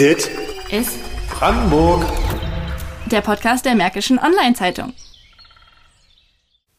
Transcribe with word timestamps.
Dit 0.00 0.30
ist 0.70 0.98
Brandenburg. 1.28 2.06
der 3.10 3.20
Podcast 3.20 3.66
der 3.66 3.74
Märkischen 3.74 4.18
Online-Zeitung. 4.18 4.94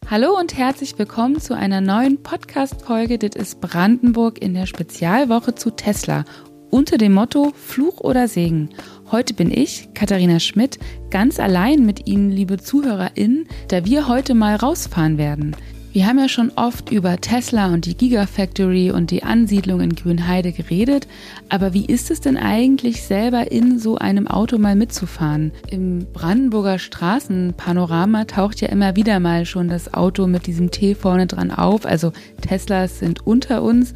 Hallo 0.09 0.35
und 0.35 0.57
herzlich 0.57 0.97
willkommen 0.97 1.39
zu 1.39 1.55
einer 1.55 1.81
neuen 1.81 2.23
Podcast-Folge 2.23 3.19
Dit 3.19 3.35
ist 3.35 3.61
Brandenburg 3.61 4.41
in 4.41 4.55
der 4.55 4.65
Spezialwoche 4.65 5.53
zu 5.53 5.69
Tesla 5.69 6.25
unter 6.71 6.97
dem 6.97 7.13
Motto 7.13 7.53
Fluch 7.55 7.99
oder 7.99 8.27
Segen. 8.27 8.69
Heute 9.11 9.35
bin 9.35 9.51
ich, 9.51 9.89
Katharina 9.93 10.39
Schmidt, 10.39 10.79
ganz 11.11 11.39
allein 11.39 11.85
mit 11.85 12.07
Ihnen, 12.07 12.31
liebe 12.31 12.57
ZuhörerInnen, 12.57 13.47
da 13.67 13.85
wir 13.85 14.07
heute 14.07 14.33
mal 14.33 14.55
rausfahren 14.55 15.19
werden. 15.19 15.55
Wir 15.93 16.07
haben 16.07 16.19
ja 16.19 16.29
schon 16.29 16.53
oft 16.55 16.89
über 16.89 17.17
Tesla 17.19 17.73
und 17.73 17.85
die 17.85 17.97
Gigafactory 17.97 18.91
und 18.91 19.11
die 19.11 19.23
Ansiedlung 19.23 19.81
in 19.81 19.93
Grünheide 19.93 20.53
geredet, 20.53 21.05
aber 21.49 21.73
wie 21.73 21.85
ist 21.85 22.09
es 22.11 22.21
denn 22.21 22.37
eigentlich 22.37 23.03
selber 23.03 23.51
in 23.51 23.77
so 23.77 23.97
einem 23.97 24.25
Auto 24.25 24.57
mal 24.57 24.77
mitzufahren? 24.77 25.51
Im 25.69 26.07
Brandenburger 26.13 26.79
Straßenpanorama 26.79 28.23
taucht 28.23 28.61
ja 28.61 28.69
immer 28.69 28.95
wieder 28.95 29.19
mal 29.19 29.45
schon 29.45 29.67
das 29.67 29.93
Auto 29.93 30.27
mit 30.27 30.47
diesem 30.47 30.71
T 30.71 30.95
vorne 30.95 31.27
dran 31.27 31.51
auf, 31.51 31.85
also 31.85 32.13
Teslas 32.39 32.99
sind 32.99 33.27
unter 33.27 33.61
uns 33.61 33.93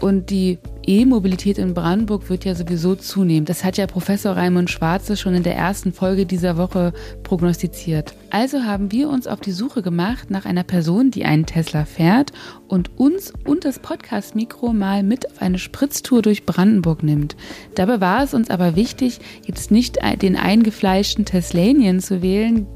und 0.00 0.30
die 0.30 0.58
E-Mobilität 0.86 1.58
in 1.58 1.74
Brandenburg 1.74 2.30
wird 2.30 2.46
ja 2.46 2.54
sowieso 2.54 2.94
zunehmen. 2.94 3.44
Das 3.44 3.62
hat 3.62 3.76
ja 3.76 3.86
Professor 3.86 4.32
Raimund 4.32 4.70
Schwarze 4.70 5.18
schon 5.18 5.34
in 5.34 5.42
der 5.42 5.54
ersten 5.54 5.92
Folge 5.92 6.24
dieser 6.24 6.56
Woche 6.56 6.94
prognostiziert. 7.24 8.14
Also 8.30 8.62
haben 8.62 8.90
wir 8.90 9.10
uns 9.10 9.26
auf 9.26 9.40
die 9.40 9.52
Suche 9.52 9.82
gemacht 9.82 10.30
nach 10.30 10.46
einer 10.46 10.62
Person, 10.62 11.10
die 11.10 11.26
einen 11.26 11.44
Tesla 11.44 11.84
fährt 11.84 12.32
und 12.68 12.98
uns 12.98 13.34
und 13.44 13.66
das 13.66 13.80
Podcast-Mikro 13.80 14.72
mal 14.72 15.02
mit 15.02 15.30
auf 15.30 15.42
eine 15.42 15.58
Spritztour 15.58 16.22
durch 16.22 16.46
Brandenburg 16.46 17.02
nimmt. 17.02 17.36
Dabei 17.74 18.00
war 18.00 18.22
es 18.22 18.32
uns 18.32 18.48
aber 18.48 18.74
wichtig, 18.74 19.20
jetzt 19.44 19.70
nicht 19.70 19.98
den 20.22 20.36
eingefleischten 20.36 21.26
Teslanien 21.26 22.00
zu 22.00 22.22
wählen, 22.22 22.66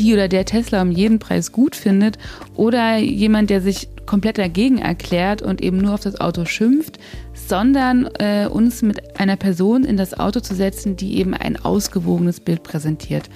die 0.00 0.12
oder 0.12 0.26
der 0.26 0.44
Tesla 0.44 0.82
um 0.82 0.90
jeden 0.90 1.20
Preis 1.20 1.52
gut 1.52 1.76
findet 1.76 2.18
oder 2.56 2.96
jemand, 2.96 3.50
der 3.50 3.60
sich 3.60 3.88
komplett 4.10 4.38
dagegen 4.38 4.78
erklärt 4.78 5.40
und 5.40 5.62
eben 5.62 5.78
nur 5.78 5.94
auf 5.94 6.00
das 6.00 6.20
Auto 6.20 6.44
schimpft, 6.44 6.98
sondern 7.32 8.08
äh, 8.18 8.48
uns 8.50 8.82
mit 8.82 9.20
einer 9.20 9.36
Person 9.36 9.84
in 9.84 9.96
das 9.96 10.18
Auto 10.18 10.40
zu 10.40 10.56
setzen, 10.56 10.96
die 10.96 11.18
eben 11.18 11.32
ein 11.32 11.56
ausgewogenes 11.64 12.40
Bild 12.40 12.64
präsentiert. 12.64 13.30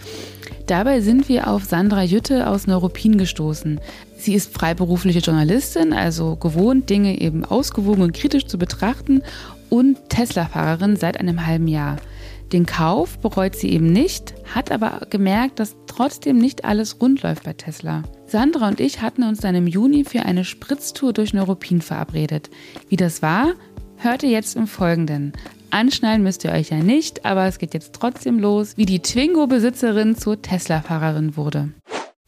Dabei 0.66 1.00
sind 1.00 1.28
wir 1.28 1.46
auf 1.46 1.62
Sandra 1.62 2.02
Jütte 2.02 2.48
aus 2.48 2.66
Neuropin 2.66 3.18
gestoßen. 3.18 3.78
Sie 4.16 4.34
ist 4.34 4.52
freiberufliche 4.52 5.20
Journalistin, 5.20 5.92
also 5.92 6.34
gewohnt, 6.34 6.90
Dinge 6.90 7.20
eben 7.20 7.44
ausgewogen 7.44 8.02
und 8.02 8.12
kritisch 8.12 8.46
zu 8.46 8.58
betrachten 8.58 9.22
und 9.70 10.08
Tesla-Fahrerin 10.08 10.96
seit 10.96 11.20
einem 11.20 11.46
halben 11.46 11.68
Jahr. 11.68 11.98
Den 12.54 12.66
Kauf 12.66 13.18
bereut 13.18 13.56
sie 13.56 13.70
eben 13.70 13.92
nicht, 13.92 14.32
hat 14.54 14.70
aber 14.70 15.08
gemerkt, 15.10 15.58
dass 15.58 15.74
trotzdem 15.88 16.38
nicht 16.38 16.64
alles 16.64 17.00
rund 17.00 17.20
läuft 17.24 17.42
bei 17.42 17.52
Tesla. 17.52 18.04
Sandra 18.26 18.68
und 18.68 18.78
ich 18.78 19.02
hatten 19.02 19.24
uns 19.24 19.40
dann 19.40 19.56
im 19.56 19.66
Juni 19.66 20.04
für 20.04 20.20
eine 20.20 20.44
Spritztour 20.44 21.12
durch 21.12 21.34
Neuropin 21.34 21.82
verabredet. 21.82 22.50
Wie 22.88 22.94
das 22.94 23.22
war, 23.22 23.54
hört 23.96 24.22
ihr 24.22 24.30
jetzt 24.30 24.54
im 24.54 24.68
Folgenden. 24.68 25.32
Anschnallen 25.70 26.22
müsst 26.22 26.44
ihr 26.44 26.52
euch 26.52 26.70
ja 26.70 26.76
nicht, 26.76 27.24
aber 27.24 27.46
es 27.46 27.58
geht 27.58 27.74
jetzt 27.74 27.92
trotzdem 27.92 28.38
los, 28.38 28.76
wie 28.76 28.86
die 28.86 29.00
Twingo-Besitzerin 29.00 30.14
zur 30.14 30.40
Tesla-Fahrerin 30.40 31.36
wurde. 31.36 31.72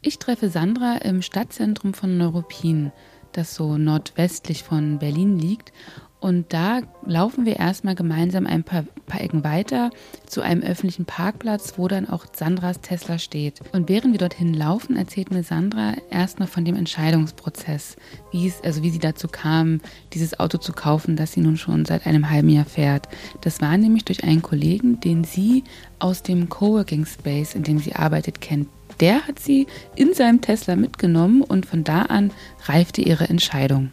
Ich 0.03 0.19
treffe 0.19 0.51
Sandra 0.51 0.97
im 0.97 1.23
Stadtzentrum 1.23 1.95
von 1.95 2.19
Neuruppin, 2.19 2.91
das 3.31 3.55
so 3.55 3.79
nordwestlich 3.79 4.65
von 4.65 4.99
Berlin 4.99 5.39
liegt. 5.39 5.73
Und 6.19 6.53
da 6.53 6.81
laufen 7.05 7.45
wir 7.45 7.57
erstmal 7.57 7.95
gemeinsam 7.95 8.47
ein 8.47 8.65
paar, 8.65 8.85
paar 9.07 9.21
Ecken 9.21 9.45
weiter 9.45 9.91
zu 10.27 10.41
einem 10.41 10.63
öffentlichen 10.63 11.05
Parkplatz, 11.05 11.75
wo 11.77 11.89
dann 11.89 12.09
auch 12.09 12.27
Sandras 12.33 12.81
Tesla 12.81 13.19
steht. 13.19 13.61
Und 13.73 13.89
während 13.89 14.13
wir 14.13 14.19
dorthin 14.19 14.55
laufen, 14.55 14.97
erzählt 14.97 15.31
mir 15.31 15.43
Sandra 15.43 15.95
erstmal 16.11 16.49
von 16.49 16.65
dem 16.65 16.75
Entscheidungsprozess, 16.75 17.97
wie 18.33 18.49
es, 18.49 18.63
also 18.65 18.83
wie 18.83 18.91
sie 18.91 18.99
dazu 18.99 19.29
kam, 19.29 19.81
dieses 20.15 20.41
Auto 20.41 20.59
zu 20.59 20.73
kaufen, 20.73 21.17
das 21.17 21.33
sie 21.33 21.41
nun 21.41 21.59
schon 21.59 21.85
seit 21.85 22.07
einem 22.07 22.31
halben 22.31 22.49
Jahr 22.49 22.65
fährt. 22.65 23.09
Das 23.43 23.61
war 23.61 23.77
nämlich 23.77 24.05
durch 24.05 24.25
einen 24.25 24.43
Kollegen, 24.43 25.01
den 25.01 25.23
sie 25.23 25.65
aus 25.99 26.23
dem 26.23 26.49
Coworking 26.49 27.05
Space, 27.07 27.55
in 27.55 27.63
dem 27.63 27.79
sie 27.79 27.95
arbeitet, 27.95 28.41
kennt. 28.41 28.69
Der 29.01 29.27
hat 29.27 29.39
sie 29.39 29.67
in 29.95 30.15
seinem 30.15 30.41
Tesla 30.41 30.77
mitgenommen 30.77 31.43
und 31.43 31.67
von 31.67 31.85
da 31.85 32.03
an 32.03 32.31
reifte 32.65 33.03
ihre 33.03 33.29
Entscheidung. 33.29 33.91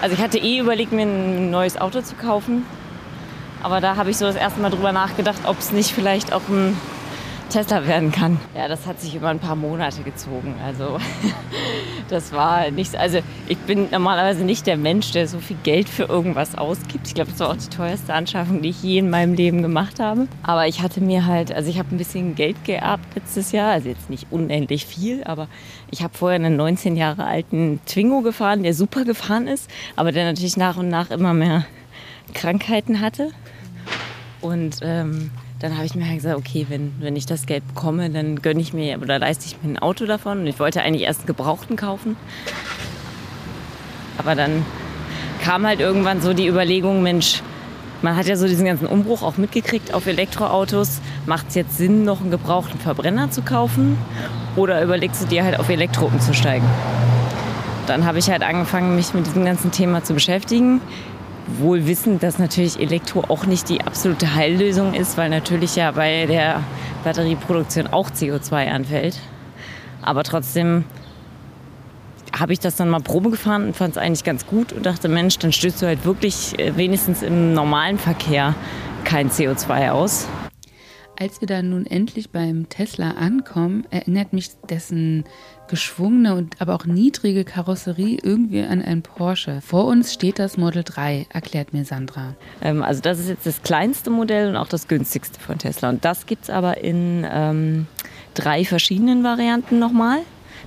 Also 0.00 0.14
ich 0.14 0.22
hatte 0.22 0.38
eh 0.38 0.58
überlegt, 0.58 0.92
mir 0.92 1.02
ein 1.02 1.50
neues 1.50 1.76
Auto 1.76 2.00
zu 2.00 2.14
kaufen. 2.14 2.64
Aber 3.62 3.80
da 3.80 3.96
habe 3.96 4.10
ich 4.10 4.16
so 4.16 4.24
das 4.24 4.36
erste 4.36 4.60
Mal 4.60 4.70
drüber 4.70 4.92
nachgedacht, 4.92 5.40
ob 5.44 5.58
es 5.58 5.72
nicht 5.72 5.90
vielleicht 5.90 6.32
auch 6.32 6.48
ein 6.48 6.76
Tesla 7.50 7.86
werden 7.86 8.12
kann. 8.12 8.38
Ja, 8.56 8.68
das 8.68 8.86
hat 8.86 9.00
sich 9.00 9.14
über 9.14 9.28
ein 9.28 9.40
paar 9.40 9.56
Monate 9.56 10.02
gezogen. 10.02 10.54
Also 10.64 10.98
das 12.08 12.32
war 12.32 12.70
nicht, 12.70 12.96
also 12.96 13.18
ich 13.48 13.58
bin 13.58 13.88
normalerweise 13.90 14.44
nicht 14.44 14.66
der 14.66 14.76
Mensch, 14.76 15.10
der 15.12 15.28
so 15.28 15.38
viel 15.38 15.56
Geld 15.62 15.88
für 15.88 16.04
irgendwas 16.04 16.56
ausgibt. 16.56 17.08
Ich 17.08 17.14
glaube, 17.14 17.30
das 17.30 17.40
war 17.40 17.50
auch 17.50 17.56
die 17.56 17.68
teuerste 17.68 18.14
Anschaffung, 18.14 18.62
die 18.62 18.70
ich 18.70 18.82
je 18.82 18.98
in 18.98 19.10
meinem 19.10 19.34
Leben 19.34 19.62
gemacht 19.62 20.00
habe. 20.00 20.28
Aber 20.42 20.66
ich 20.66 20.80
hatte 20.80 21.00
mir 21.00 21.26
halt, 21.26 21.52
also 21.52 21.68
ich 21.68 21.78
habe 21.78 21.94
ein 21.94 21.98
bisschen 21.98 22.34
Geld 22.36 22.64
geerbt 22.64 23.04
letztes 23.14 23.52
Jahr, 23.52 23.72
also 23.72 23.88
jetzt 23.88 24.08
nicht 24.08 24.28
unendlich 24.30 24.86
viel, 24.86 25.24
aber 25.24 25.48
ich 25.90 26.02
habe 26.02 26.16
vorher 26.16 26.36
einen 26.36 26.56
19 26.56 26.96
Jahre 26.96 27.24
alten 27.24 27.80
Twingo 27.84 28.22
gefahren, 28.22 28.62
der 28.62 28.74
super 28.74 29.04
gefahren 29.04 29.46
ist, 29.46 29.68
aber 29.96 30.12
der 30.12 30.24
natürlich 30.24 30.56
nach 30.56 30.76
und 30.76 30.88
nach 30.88 31.10
immer 31.10 31.34
mehr 31.34 31.66
Krankheiten 32.32 33.00
hatte. 33.00 33.30
Und 34.40 34.78
ähm, 34.82 35.30
dann 35.60 35.76
habe 35.76 35.84
ich 35.84 35.94
mir 35.94 36.06
halt 36.06 36.16
gesagt, 36.16 36.38
okay, 36.38 36.66
wenn, 36.70 36.94
wenn 37.00 37.14
ich 37.16 37.26
das 37.26 37.44
Geld 37.44 37.66
bekomme, 37.68 38.08
dann 38.08 38.40
gönne 38.40 38.60
ich 38.60 38.72
mir 38.72 38.98
oder 39.00 39.18
leiste 39.18 39.44
ich 39.44 39.62
mir 39.62 39.74
ein 39.74 39.78
Auto 39.78 40.06
davon. 40.06 40.40
Und 40.40 40.46
ich 40.46 40.58
wollte 40.58 40.82
eigentlich 40.82 41.02
erst 41.02 41.20
einen 41.20 41.26
Gebrauchten 41.26 41.76
kaufen. 41.76 42.16
Aber 44.16 44.34
dann 44.34 44.64
kam 45.42 45.66
halt 45.66 45.80
irgendwann 45.80 46.22
so 46.22 46.32
die 46.32 46.46
Überlegung, 46.46 47.02
Mensch, 47.02 47.42
man 48.00 48.16
hat 48.16 48.26
ja 48.26 48.36
so 48.36 48.46
diesen 48.46 48.64
ganzen 48.64 48.86
Umbruch 48.86 49.22
auch 49.22 49.36
mitgekriegt 49.36 49.92
auf 49.92 50.06
Elektroautos. 50.06 51.02
Macht 51.26 51.48
es 51.50 51.54
jetzt 51.54 51.76
Sinn, 51.76 52.04
noch 52.04 52.22
einen 52.22 52.30
gebrauchten 52.30 52.80
Verbrenner 52.80 53.30
zu 53.30 53.42
kaufen? 53.42 53.98
Oder 54.56 54.82
überlegst 54.82 55.22
du 55.22 55.26
dir 55.26 55.44
halt 55.44 55.58
auf 55.58 55.68
Elektro 55.68 56.06
umzusteigen? 56.06 56.66
Dann 57.86 58.06
habe 58.06 58.18
ich 58.18 58.30
halt 58.30 58.42
angefangen, 58.42 58.96
mich 58.96 59.12
mit 59.12 59.26
diesem 59.26 59.44
ganzen 59.44 59.72
Thema 59.72 60.02
zu 60.02 60.14
beschäftigen 60.14 60.80
wohl 61.58 61.86
wissend, 61.86 62.22
dass 62.22 62.38
natürlich 62.38 62.78
Elektro 62.80 63.24
auch 63.28 63.46
nicht 63.46 63.68
die 63.68 63.80
absolute 63.80 64.34
Heillösung 64.34 64.94
ist, 64.94 65.16
weil 65.16 65.30
natürlich 65.30 65.76
ja 65.76 65.90
bei 65.90 66.26
der 66.26 66.62
Batterieproduktion 67.04 67.86
auch 67.88 68.10
CO2 68.10 68.70
anfällt. 68.70 69.18
Aber 70.02 70.22
trotzdem 70.22 70.84
habe 72.38 72.52
ich 72.52 72.60
das 72.60 72.76
dann 72.76 72.88
mal 72.88 73.00
Probe 73.00 73.30
gefahren 73.30 73.66
und 73.66 73.76
fand 73.76 73.96
es 73.96 73.98
eigentlich 73.98 74.24
ganz 74.24 74.46
gut 74.46 74.72
und 74.72 74.86
dachte, 74.86 75.08
Mensch, 75.08 75.38
dann 75.38 75.52
stößt 75.52 75.82
du 75.82 75.86
halt 75.86 76.04
wirklich 76.04 76.58
äh, 76.58 76.76
wenigstens 76.76 77.22
im 77.22 77.52
normalen 77.54 77.98
Verkehr 77.98 78.54
kein 79.04 79.30
CO2 79.30 79.90
aus. 79.90 80.28
Als 81.18 81.40
wir 81.42 81.48
dann 81.48 81.70
nun 81.70 81.84
endlich 81.84 82.30
beim 82.30 82.68
Tesla 82.70 83.10
ankommen, 83.10 83.86
erinnert 83.90 84.32
mich 84.32 84.52
dessen 84.70 85.24
geschwungene 85.70 86.34
und 86.34 86.56
aber 86.60 86.74
auch 86.74 86.84
niedrige 86.84 87.44
Karosserie 87.44 88.18
irgendwie 88.22 88.62
an 88.62 88.82
einen 88.82 89.02
Porsche. 89.02 89.60
Vor 89.62 89.86
uns 89.86 90.12
steht 90.12 90.38
das 90.38 90.58
Model 90.58 90.82
3, 90.84 91.28
erklärt 91.30 91.72
mir 91.72 91.84
Sandra. 91.84 92.34
Ähm, 92.60 92.82
also 92.82 93.00
das 93.00 93.18
ist 93.18 93.28
jetzt 93.28 93.46
das 93.46 93.62
kleinste 93.62 94.10
Modell 94.10 94.48
und 94.48 94.56
auch 94.56 94.68
das 94.68 94.88
günstigste 94.88 95.40
von 95.40 95.58
Tesla. 95.58 95.88
Und 95.88 96.04
das 96.04 96.26
gibt 96.26 96.44
es 96.44 96.50
aber 96.50 96.78
in 96.78 97.26
ähm, 97.30 97.86
drei 98.34 98.64
verschiedenen 98.64 99.24
Varianten 99.24 99.78
nochmal. 99.78 100.18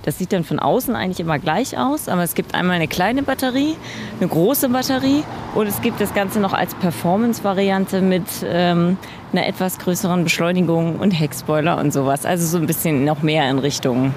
Das 0.02 0.18
sieht 0.18 0.32
dann 0.32 0.44
von 0.44 0.58
außen 0.58 0.94
eigentlich 0.94 1.20
immer 1.20 1.38
gleich 1.38 1.78
aus, 1.78 2.08
aber 2.08 2.22
es 2.22 2.34
gibt 2.34 2.54
einmal 2.54 2.76
eine 2.76 2.88
kleine 2.88 3.22
Batterie, 3.22 3.76
eine 4.20 4.28
große 4.28 4.68
Batterie 4.68 5.22
und 5.54 5.66
es 5.66 5.80
gibt 5.80 6.00
das 6.00 6.12
Ganze 6.12 6.40
noch 6.40 6.52
als 6.52 6.74
Performance-Variante 6.74 8.02
mit 8.02 8.24
ähm, 8.44 8.98
einer 9.32 9.46
etwas 9.46 9.78
größeren 9.78 10.24
Beschleunigung 10.24 10.96
und 10.96 11.12
Heckspoiler 11.12 11.78
und 11.78 11.92
sowas. 11.92 12.26
Also 12.26 12.46
so 12.46 12.58
ein 12.58 12.66
bisschen 12.66 13.04
noch 13.04 13.22
mehr 13.22 13.48
in 13.48 13.58
Richtung 13.58 14.12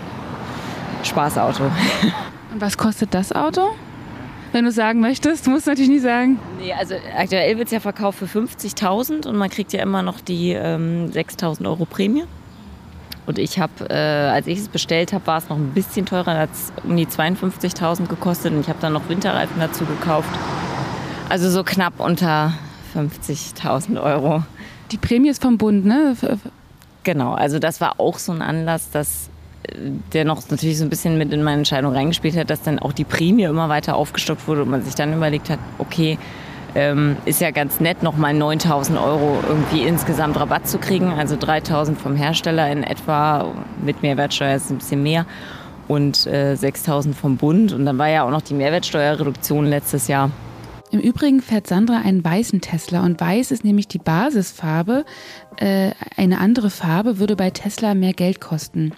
Spaßauto. 1.08 1.64
Und 1.64 2.62
was 2.62 2.78
kostet 2.78 3.14
das 3.14 3.32
Auto? 3.34 3.62
Wenn 4.52 4.66
du 4.66 4.72
sagen 4.72 5.02
möchtest, 5.02 5.46
du 5.46 5.52
musst 5.52 5.68
natürlich 5.68 5.90
nie 5.90 6.00
sagen. 6.00 6.40
Nee, 6.60 6.74
also 6.74 6.96
aktuell 7.18 7.58
wird 7.58 7.68
es 7.68 7.74
ja 7.74 7.80
verkauft 7.80 8.20
für 8.20 8.26
50.000 8.26 9.28
und 9.28 9.36
man 9.36 9.50
kriegt 9.50 9.74
ja 9.74 9.82
immer 9.82 10.02
noch 10.02 10.22
die 10.22 10.52
ähm, 10.52 11.12
6.000 11.12 11.68
Euro 11.68 11.86
Prämie. 11.86 12.24
Und 13.26 13.40
ich 13.40 13.60
habe, 13.60 13.90
äh, 13.90 13.94
als 13.94 14.48
ich 14.48 14.60
es 14.60 14.70
bestellt 14.70 15.12
habe, 15.12 15.28
war 15.28 15.38
es 15.38 15.50
noch 15.50 15.58
ein 15.58 15.72
bisschen 15.74 16.06
teurer, 16.06 16.38
hat 16.38 16.50
es 16.54 16.72
um 16.84 16.96
die 16.96 17.06
52.000 17.06 18.08
gekostet 18.08 18.54
und 18.54 18.62
ich 18.62 18.70
habe 18.70 18.80
dann 18.80 18.94
noch 18.94 19.10
Winterreifen 19.10 19.60
dazu 19.60 19.86
gekauft. 19.86 20.30
Also 21.28 21.50
so 21.50 21.66
knapp 21.66 22.00
unter 22.00 22.54
50.000 22.96 24.02
Euro. 24.02 24.44
Die 24.92 24.98
Prämie 24.98 25.28
ist 25.28 25.42
vom 25.42 25.58
Bund, 25.58 25.86
ne? 25.86 26.16
Genau, 27.04 27.34
also 27.34 27.60
das 27.60 27.82
war 27.82 28.00
auch 28.00 28.18
so 28.18 28.32
ein 28.32 28.42
Anlass, 28.42 28.92
dass 28.92 29.30
der 30.14 30.26
noch 30.26 30.42
natürlich 30.50 30.78
so 30.78 30.84
ein 30.84 30.90
bisschen 30.90 31.18
mit 31.18 31.32
in 31.34 31.44
meine 31.44 31.60
Entscheidung 31.60 31.94
reingespielt 31.94 32.38
hat, 32.38 32.50
dass 32.50 32.62
dann 32.62 32.80
auch 32.80 32.94
die 32.94 33.04
Prämie 33.04 33.44
immer 33.44 33.70
weiter 33.70 33.96
aufgestockt 33.96 34.48
wurde 34.48 34.64
und 34.64 34.70
man 34.70 34.84
sich 34.84 34.96
dann 34.96 35.14
überlegt 35.14 35.50
hat, 35.50 35.60
okay, 35.78 36.18
ähm, 36.76 37.18
ist 37.26 37.42
ja 37.42 37.52
ganz 37.52 37.80
nett, 37.80 38.04
nochmal 38.04 38.34
9000 38.34 39.00
Euro 39.00 39.40
irgendwie 39.48 39.82
insgesamt 39.84 40.40
Rabatt 40.40 40.68
zu 40.68 40.78
kriegen. 40.78 41.12
Also 41.12 41.36
3000 41.38 42.00
vom 42.00 42.16
Hersteller 42.16 42.72
in 42.72 42.84
etwa, 42.84 43.54
mit 43.84 44.04
Mehrwertsteuer 44.04 44.56
ist 44.56 44.70
ein 44.70 44.78
bisschen 44.78 45.04
mehr 45.04 45.26
und 45.88 46.28
äh, 46.28 46.56
6000 46.56 47.16
vom 47.16 47.38
Bund. 47.38 47.74
Und 47.74 47.86
dann 47.86 47.98
war 47.98 48.10
ja 48.10 48.24
auch 48.24 48.32
noch 48.32 48.42
die 48.42 48.54
Mehrwertsteuerreduktion 48.54 49.66
letztes 49.66 50.08
Jahr. 50.08 50.32
Im 50.90 51.00
Übrigen 51.02 51.42
fährt 51.42 51.68
Sandra 51.68 52.02
einen 52.06 52.24
weißen 52.24 52.62
Tesla 52.62 53.04
und 53.04 53.20
weiß 53.20 53.52
ist 53.52 53.66
nämlich 53.66 53.88
die 53.88 53.98
Basisfarbe. 53.98 55.04
Äh, 55.58 55.92
eine 56.16 56.40
andere 56.40 56.70
Farbe 56.70 57.20
würde 57.20 57.36
bei 57.36 57.50
Tesla 57.50 57.94
mehr 57.94 58.14
Geld 58.14 58.40
kosten. 58.40 58.94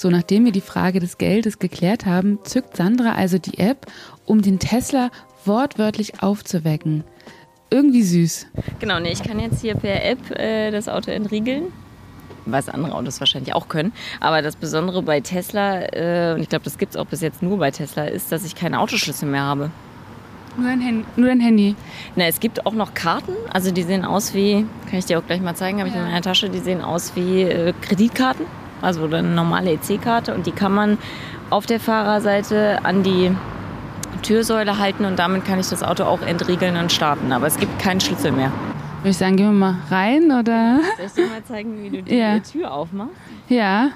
So, 0.00 0.08
nachdem 0.08 0.46
wir 0.46 0.52
die 0.52 0.62
Frage 0.62 0.98
des 0.98 1.18
Geldes 1.18 1.58
geklärt 1.58 2.06
haben, 2.06 2.38
zückt 2.42 2.74
Sandra 2.74 3.16
also 3.16 3.36
die 3.36 3.58
App, 3.58 3.84
um 4.24 4.40
den 4.40 4.58
Tesla 4.58 5.10
wortwörtlich 5.44 6.22
aufzuwecken. 6.22 7.04
Irgendwie 7.68 8.02
süß. 8.02 8.46
Genau, 8.78 8.98
nee, 8.98 9.12
ich 9.12 9.22
kann 9.22 9.38
jetzt 9.38 9.60
hier 9.60 9.74
per 9.74 10.02
App 10.02 10.30
äh, 10.30 10.70
das 10.70 10.88
Auto 10.88 11.10
entriegeln 11.10 11.64
was 12.46 12.70
andere 12.70 12.94
Autos 12.94 13.20
wahrscheinlich 13.20 13.54
auch 13.54 13.68
können. 13.68 13.92
Aber 14.18 14.40
das 14.40 14.56
Besondere 14.56 15.02
bei 15.02 15.20
Tesla, 15.20 15.82
äh, 15.92 16.32
und 16.34 16.40
ich 16.40 16.48
glaube, 16.48 16.64
das 16.64 16.78
gibt 16.78 16.94
es 16.94 16.96
auch 16.96 17.04
bis 17.04 17.20
jetzt 17.20 17.42
nur 17.42 17.58
bei 17.58 17.70
Tesla, 17.70 18.04
ist, 18.04 18.32
dass 18.32 18.46
ich 18.46 18.54
keinen 18.54 18.76
Autoschlüssel 18.76 19.28
mehr 19.28 19.42
habe. 19.42 19.70
Nur 20.56 20.66
dein, 20.66 20.80
Handy. 20.80 21.04
Nur 21.16 21.28
dein 21.28 21.40
Handy. 21.40 21.76
Na, 22.16 22.24
es 22.24 22.40
gibt 22.40 22.64
auch 22.64 22.72
noch 22.72 22.94
Karten, 22.94 23.32
also 23.52 23.70
die 23.70 23.82
sehen 23.82 24.06
aus 24.06 24.32
wie, 24.32 24.64
kann 24.88 24.98
ich 24.98 25.04
dir 25.04 25.18
auch 25.18 25.26
gleich 25.26 25.42
mal 25.42 25.54
zeigen, 25.54 25.78
habe 25.78 25.90
ich 25.90 25.94
ja. 25.94 26.00
in 26.00 26.08
meiner 26.08 26.22
Tasche, 26.22 26.48
die 26.48 26.58
sehen 26.58 26.80
aus 26.80 27.12
wie 27.14 27.42
äh, 27.42 27.74
Kreditkarten, 27.82 28.46
also 28.82 29.04
eine 29.04 29.22
normale 29.22 29.72
EC-Karte 29.72 30.34
und 30.34 30.46
die 30.46 30.52
kann 30.52 30.72
man 30.72 30.98
auf 31.50 31.66
der 31.66 31.80
Fahrerseite 31.80 32.80
an 32.84 33.02
die 33.02 33.32
Türsäule 34.22 34.78
halten 34.78 35.04
und 35.04 35.18
damit 35.18 35.44
kann 35.44 35.58
ich 35.58 35.68
das 35.68 35.82
Auto 35.82 36.04
auch 36.04 36.22
entriegeln 36.22 36.76
und 36.76 36.92
starten. 36.92 37.32
Aber 37.32 37.46
es 37.46 37.58
gibt 37.58 37.78
keinen 37.78 38.00
Schlüssel 38.00 38.32
mehr. 38.32 38.52
Würde 38.98 39.10
ich 39.10 39.16
sagen, 39.16 39.36
gehen 39.36 39.46
wir 39.46 39.52
mal 39.52 39.76
rein 39.90 40.30
oder? 40.30 40.80
Soll 40.96 41.06
ich 41.06 41.12
dir 41.12 41.26
mal 41.26 41.44
zeigen, 41.44 41.82
wie 41.82 41.90
du 41.90 42.02
die 42.02 42.14
ja. 42.16 42.38
Tür 42.38 42.72
aufmachst? 42.72 43.14
Ja. 43.48 43.90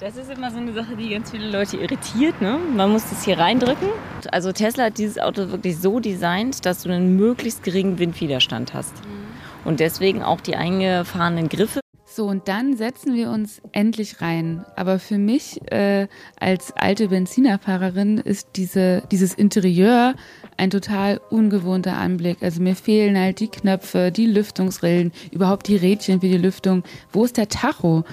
Das 0.00 0.16
ist 0.16 0.30
immer 0.30 0.50
so 0.50 0.58
eine 0.58 0.72
Sache, 0.72 0.94
die 0.96 1.10
ganz 1.10 1.30
viele 1.30 1.50
Leute 1.50 1.78
irritiert. 1.78 2.40
Ne? 2.42 2.58
Man 2.74 2.92
muss 2.92 3.08
das 3.08 3.24
hier 3.24 3.38
reindrücken. 3.38 3.88
Also 4.30 4.52
Tesla 4.52 4.84
hat 4.84 4.98
dieses 4.98 5.18
Auto 5.18 5.50
wirklich 5.50 5.78
so 5.78 6.00
designt, 6.00 6.66
dass 6.66 6.82
du 6.82 6.90
einen 6.90 7.16
möglichst 7.16 7.62
geringen 7.62 7.98
Windwiderstand 7.98 8.74
hast. 8.74 8.94
Mhm. 9.04 9.68
Und 9.68 9.80
deswegen 9.80 10.22
auch 10.22 10.40
die 10.40 10.54
eingefahrenen 10.54 11.48
Griffe. 11.48 11.80
So, 12.16 12.24
und 12.24 12.48
dann 12.48 12.78
setzen 12.78 13.14
wir 13.14 13.28
uns 13.28 13.60
endlich 13.72 14.22
rein. 14.22 14.64
Aber 14.74 14.98
für 14.98 15.18
mich 15.18 15.60
äh, 15.70 16.08
als 16.40 16.72
alte 16.74 17.08
Benzinerfahrerin 17.08 18.16
ist 18.16 18.48
diese, 18.56 19.02
dieses 19.10 19.34
Interieur 19.34 20.14
ein 20.56 20.70
total 20.70 21.20
ungewohnter 21.28 21.98
Anblick. 21.98 22.42
Also 22.42 22.62
mir 22.62 22.74
fehlen 22.74 23.18
halt 23.18 23.40
die 23.40 23.48
Knöpfe, 23.48 24.10
die 24.10 24.24
Lüftungsrillen, 24.24 25.12
überhaupt 25.30 25.68
die 25.68 25.76
Rädchen 25.76 26.22
für 26.22 26.28
die 26.28 26.38
Lüftung. 26.38 26.84
Wo 27.12 27.22
ist 27.22 27.36
der 27.36 27.50
Tacho? 27.50 28.04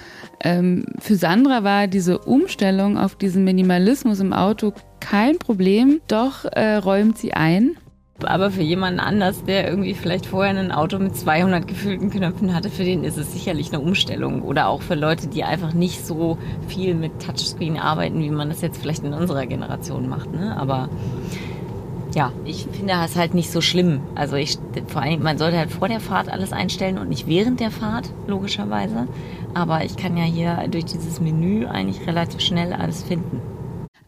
Ähm, 0.42 0.86
für 1.00 1.16
Sandra 1.16 1.64
war 1.64 1.88
diese 1.88 2.18
Umstellung 2.18 2.98
auf 2.98 3.16
diesen 3.16 3.46
Minimalismus 3.46 4.20
im 4.20 4.34
Auto 4.34 4.74
kein 5.00 5.40
Problem, 5.40 6.02
doch 6.10 6.44
äh, 6.44 6.76
räumt 6.76 7.18
sie 7.18 7.34
ein. 7.34 7.78
Aber 8.22 8.52
für 8.52 8.62
jemanden 8.62 9.00
anders, 9.00 9.44
der 9.44 9.68
irgendwie 9.68 9.96
vielleicht 9.96 10.28
vorher 10.28 10.58
ein 10.58 10.72
Auto 10.72 11.00
mit 11.00 11.16
200 11.16 11.68
gefüllten 11.68 12.10
Knöpfen 12.10 12.54
hatte, 12.54 12.70
für 12.70 12.84
den 12.84 13.04
ist 13.04 13.18
es 13.18 13.34
sicherlich 13.34 13.74
eine 13.74 13.82
Umstellung. 13.82 14.44
Oder 14.44 14.68
auch 14.68 14.82
für 14.82 14.96
Leute, 14.96 15.28
die 15.28 15.44
einfach 15.44 15.74
nicht 15.74 16.06
so 16.06 16.38
viel 16.68 16.94
mit 16.94 17.22
Touchscreen 17.22 17.78
arbeiten, 17.78 18.22
wie 18.22 18.30
man 18.30 18.50
das 18.50 18.62
jetzt 18.62 18.80
vielleicht 18.82 19.04
in 19.04 19.14
unserer 19.14 19.46
Generation 19.46 20.08
macht. 20.08 20.32
Ne? 20.32 20.56
Aber 20.56 20.90
ja, 22.14 22.32
ich 22.46 22.68
finde 22.72 22.94
das 22.94 23.16
halt 23.16 23.34
nicht 23.34 23.52
so 23.52 23.62
schlimm. 23.62 24.02
Also 24.14 24.36
ich, 24.36 24.58
vor 24.88 25.02
allem, 25.02 25.24
man 25.24 25.38
sollte 25.40 25.58
halt 25.58 25.72
vor 25.72 25.88
der 25.88 26.00
Fahrt 26.00 26.30
alles 26.30 26.54
einstellen 26.54 27.00
und 27.00 27.10
nicht 27.10 27.28
während 27.28 27.60
der 27.60 27.72
Fahrt, 27.72 28.12
logischerweise. 28.28 29.08
Aber 29.56 29.84
ich 29.84 29.98
kann 29.98 30.16
ja 30.16 30.24
hier 30.24 30.68
durch 30.70 30.86
dieses 30.86 31.20
Menü 31.20 31.66
eigentlich 31.66 32.06
relativ 32.08 32.42
schnell 32.42 32.74
alles 32.74 33.04
finden. 33.04 33.42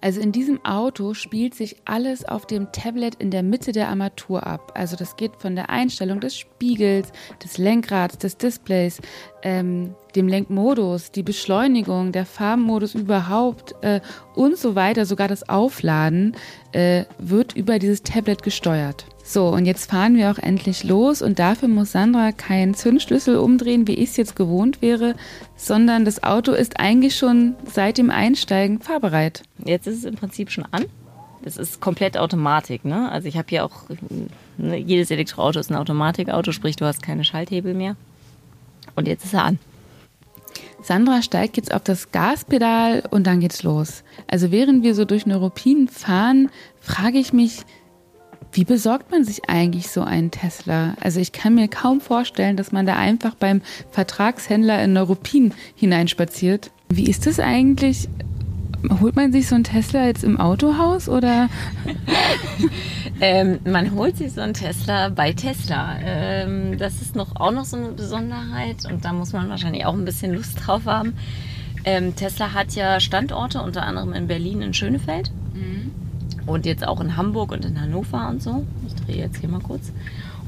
Also 0.05 0.21
in 0.21 0.31
diesem 0.31 0.63
Auto 0.63 1.15
spielt 1.15 1.55
sich 1.55 1.77
alles 1.85 2.25
auf 2.25 2.45
dem 2.45 2.71
Tablet 2.71 3.15
in 3.15 3.31
der 3.31 3.41
Mitte 3.41 3.71
der 3.71 3.89
Armatur 3.89 4.45
ab. 4.45 4.71
Also 4.75 4.95
das 4.95 5.15
geht 5.15 5.31
von 5.37 5.55
der 5.55 5.71
Einstellung 5.71 6.19
des 6.19 6.37
Spiegels, 6.37 7.11
des 7.43 7.57
Lenkrads, 7.57 8.19
des 8.19 8.37
Displays, 8.37 9.01
ähm, 9.41 9.95
dem 10.15 10.27
Lenkmodus, 10.27 11.09
die 11.09 11.23
Beschleunigung, 11.23 12.11
der 12.11 12.27
Farbenmodus 12.27 12.93
überhaupt 12.93 13.73
äh, 13.81 13.99
und 14.35 14.59
so 14.59 14.75
weiter. 14.75 15.07
Sogar 15.07 15.27
das 15.27 15.49
Aufladen 15.49 16.37
äh, 16.71 17.05
wird 17.17 17.55
über 17.55 17.79
dieses 17.79 18.03
Tablet 18.03 18.43
gesteuert. 18.43 19.07
So, 19.27 19.47
und 19.47 19.65
jetzt 19.65 19.89
fahren 19.89 20.15
wir 20.15 20.29
auch 20.29 20.37
endlich 20.37 20.83
los 20.83 21.23
und 21.23 21.39
dafür 21.39 21.67
muss 21.67 21.93
Sandra 21.93 22.31
keinen 22.31 22.75
Zündschlüssel 22.75 23.37
umdrehen, 23.37 23.87
wie 23.87 23.95
ich 23.95 24.11
es 24.11 24.17
jetzt 24.17 24.35
gewohnt 24.35 24.83
wäre, 24.83 25.15
sondern 25.55 26.05
das 26.05 26.21
Auto 26.21 26.51
ist 26.51 26.79
eigentlich 26.79 27.15
schon 27.15 27.55
seit 27.65 27.97
dem 27.97 28.11
Einsteigen 28.11 28.79
fahrbereit. 28.81 29.41
Jetzt 29.65 29.87
ist 29.87 29.97
es 29.97 30.03
im 30.03 30.13
Prinzip 30.13 30.51
schon 30.51 30.65
an. 30.69 30.85
Das 31.43 31.57
ist 31.57 31.81
komplett 31.81 32.19
Automatik, 32.19 32.85
ne? 32.85 33.11
Also 33.11 33.27
ich 33.27 33.35
habe 33.35 33.47
hier 33.49 33.65
auch, 33.65 33.85
ne, 34.57 34.77
jedes 34.77 35.09
Elektroauto 35.09 35.59
ist 35.59 35.71
ein 35.71 35.75
Automatikauto, 35.75 36.51
sprich 36.51 36.75
du 36.75 36.85
hast 36.85 37.01
keine 37.01 37.23
Schalthebel 37.23 37.73
mehr. 37.73 37.95
Und 38.95 39.07
jetzt 39.07 39.25
ist 39.25 39.33
er 39.33 39.43
an. 39.43 39.59
Sandra 40.83 41.23
steigt 41.23 41.57
jetzt 41.57 41.73
auf 41.73 41.81
das 41.81 42.11
Gaspedal 42.11 43.01
und 43.09 43.25
dann 43.25 43.39
geht's 43.39 43.63
los. 43.63 44.03
Also 44.27 44.51
während 44.51 44.83
wir 44.83 44.93
so 44.93 45.03
durch 45.03 45.25
Neuruppin 45.25 45.87
fahren, 45.87 46.49
frage 46.79 47.17
ich 47.17 47.33
mich, 47.33 47.65
wie 48.55 48.63
besorgt 48.63 49.11
man 49.11 49.25
sich 49.25 49.49
eigentlich 49.49 49.89
so 49.89 50.01
einen 50.01 50.31
Tesla? 50.31 50.95
Also 51.01 51.19
ich 51.19 51.33
kann 51.33 51.55
mir 51.55 51.67
kaum 51.67 51.99
vorstellen, 51.99 52.55
dass 52.55 52.71
man 52.71 52.85
da 52.85 52.95
einfach 52.95 53.35
beim 53.35 53.61
Vertragshändler 53.91 54.81
in 54.81 54.93
Neuruppin 54.93 55.53
hineinspaziert. 55.75 56.71
Wie 56.87 57.09
ist 57.09 57.27
das 57.27 57.41
eigentlich? 57.41 58.07
Holt 59.01 59.17
man 59.17 59.33
sich 59.33 59.49
so 59.49 59.55
einen 59.55 59.65
Tesla 59.65 60.05
jetzt 60.05 60.23
im 60.23 60.39
Autohaus 60.39 61.09
oder? 61.09 61.49
ähm, 63.19 63.59
man 63.65 63.91
holt 63.93 64.15
sich 64.15 64.31
so 64.31 64.39
einen 64.39 64.53
Tesla 64.53 65.09
bei 65.09 65.33
Tesla. 65.33 65.97
Ähm, 66.01 66.77
das 66.77 67.01
ist 67.01 67.13
noch, 67.13 67.35
auch 67.35 67.51
noch 67.51 67.65
so 67.65 67.75
eine 67.75 67.89
Besonderheit 67.89 68.89
und 68.89 69.03
da 69.03 69.11
muss 69.11 69.33
man 69.33 69.49
wahrscheinlich 69.49 69.85
auch 69.85 69.93
ein 69.93 70.05
bisschen 70.05 70.33
Lust 70.33 70.65
drauf 70.65 70.85
haben. 70.85 71.17
Ähm, 71.83 72.15
Tesla 72.15 72.53
hat 72.53 72.73
ja 72.73 73.01
Standorte, 73.01 73.61
unter 73.61 73.83
anderem 73.83 74.13
in 74.13 74.27
Berlin, 74.27 74.61
in 74.61 74.73
Schönefeld. 74.73 75.31
Mhm. 75.53 76.04
Und 76.45 76.65
jetzt 76.65 76.85
auch 76.87 77.01
in 77.01 77.17
Hamburg 77.17 77.51
und 77.51 77.65
in 77.65 77.79
Hannover 77.79 78.29
und 78.29 78.41
so. 78.41 78.65
Ich 78.85 78.93
drehe 78.95 79.17
jetzt 79.17 79.39
hier 79.39 79.49
mal 79.49 79.61
kurz. 79.61 79.91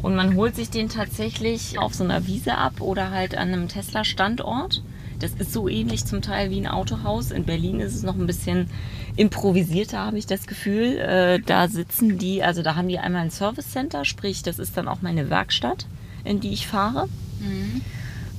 Und 0.01 0.15
man 0.15 0.35
holt 0.35 0.55
sich 0.55 0.69
den 0.69 0.89
tatsächlich 0.89 1.79
auf 1.79 1.93
so 1.93 2.03
einer 2.03 2.27
Wiese 2.27 2.55
ab 2.55 2.81
oder 2.81 3.11
halt 3.11 3.35
an 3.35 3.47
einem 3.47 3.67
Tesla-Standort. 3.67 4.83
Das 5.19 5.31
ist 5.33 5.51
so 5.51 5.67
ähnlich 5.67 6.05
zum 6.05 6.21
Teil 6.21 6.51
wie 6.51 6.59
ein 6.59 6.67
Autohaus. 6.67 7.31
In 7.31 7.45
Berlin 7.45 7.79
ist 7.79 7.95
es 7.95 8.03
noch 8.03 8.15
ein 8.15 8.27
bisschen 8.27 8.69
improvisierter, 9.15 9.97
habe 9.97 10.19
ich 10.19 10.27
das 10.27 10.45
Gefühl. 10.45 10.97
Äh, 10.97 11.39
da 11.43 11.67
sitzen 11.67 12.19
die, 12.19 12.43
also 12.43 12.61
da 12.61 12.75
haben 12.75 12.87
die 12.87 12.99
einmal 12.99 13.23
ein 13.23 13.31
Service 13.31 13.71
Center, 13.71 14.05
sprich, 14.05 14.43
das 14.43 14.59
ist 14.59 14.77
dann 14.77 14.87
auch 14.87 15.01
meine 15.01 15.31
Werkstatt, 15.31 15.87
in 16.23 16.39
die 16.39 16.53
ich 16.53 16.67
fahre. 16.67 17.07
Mhm 17.39 17.81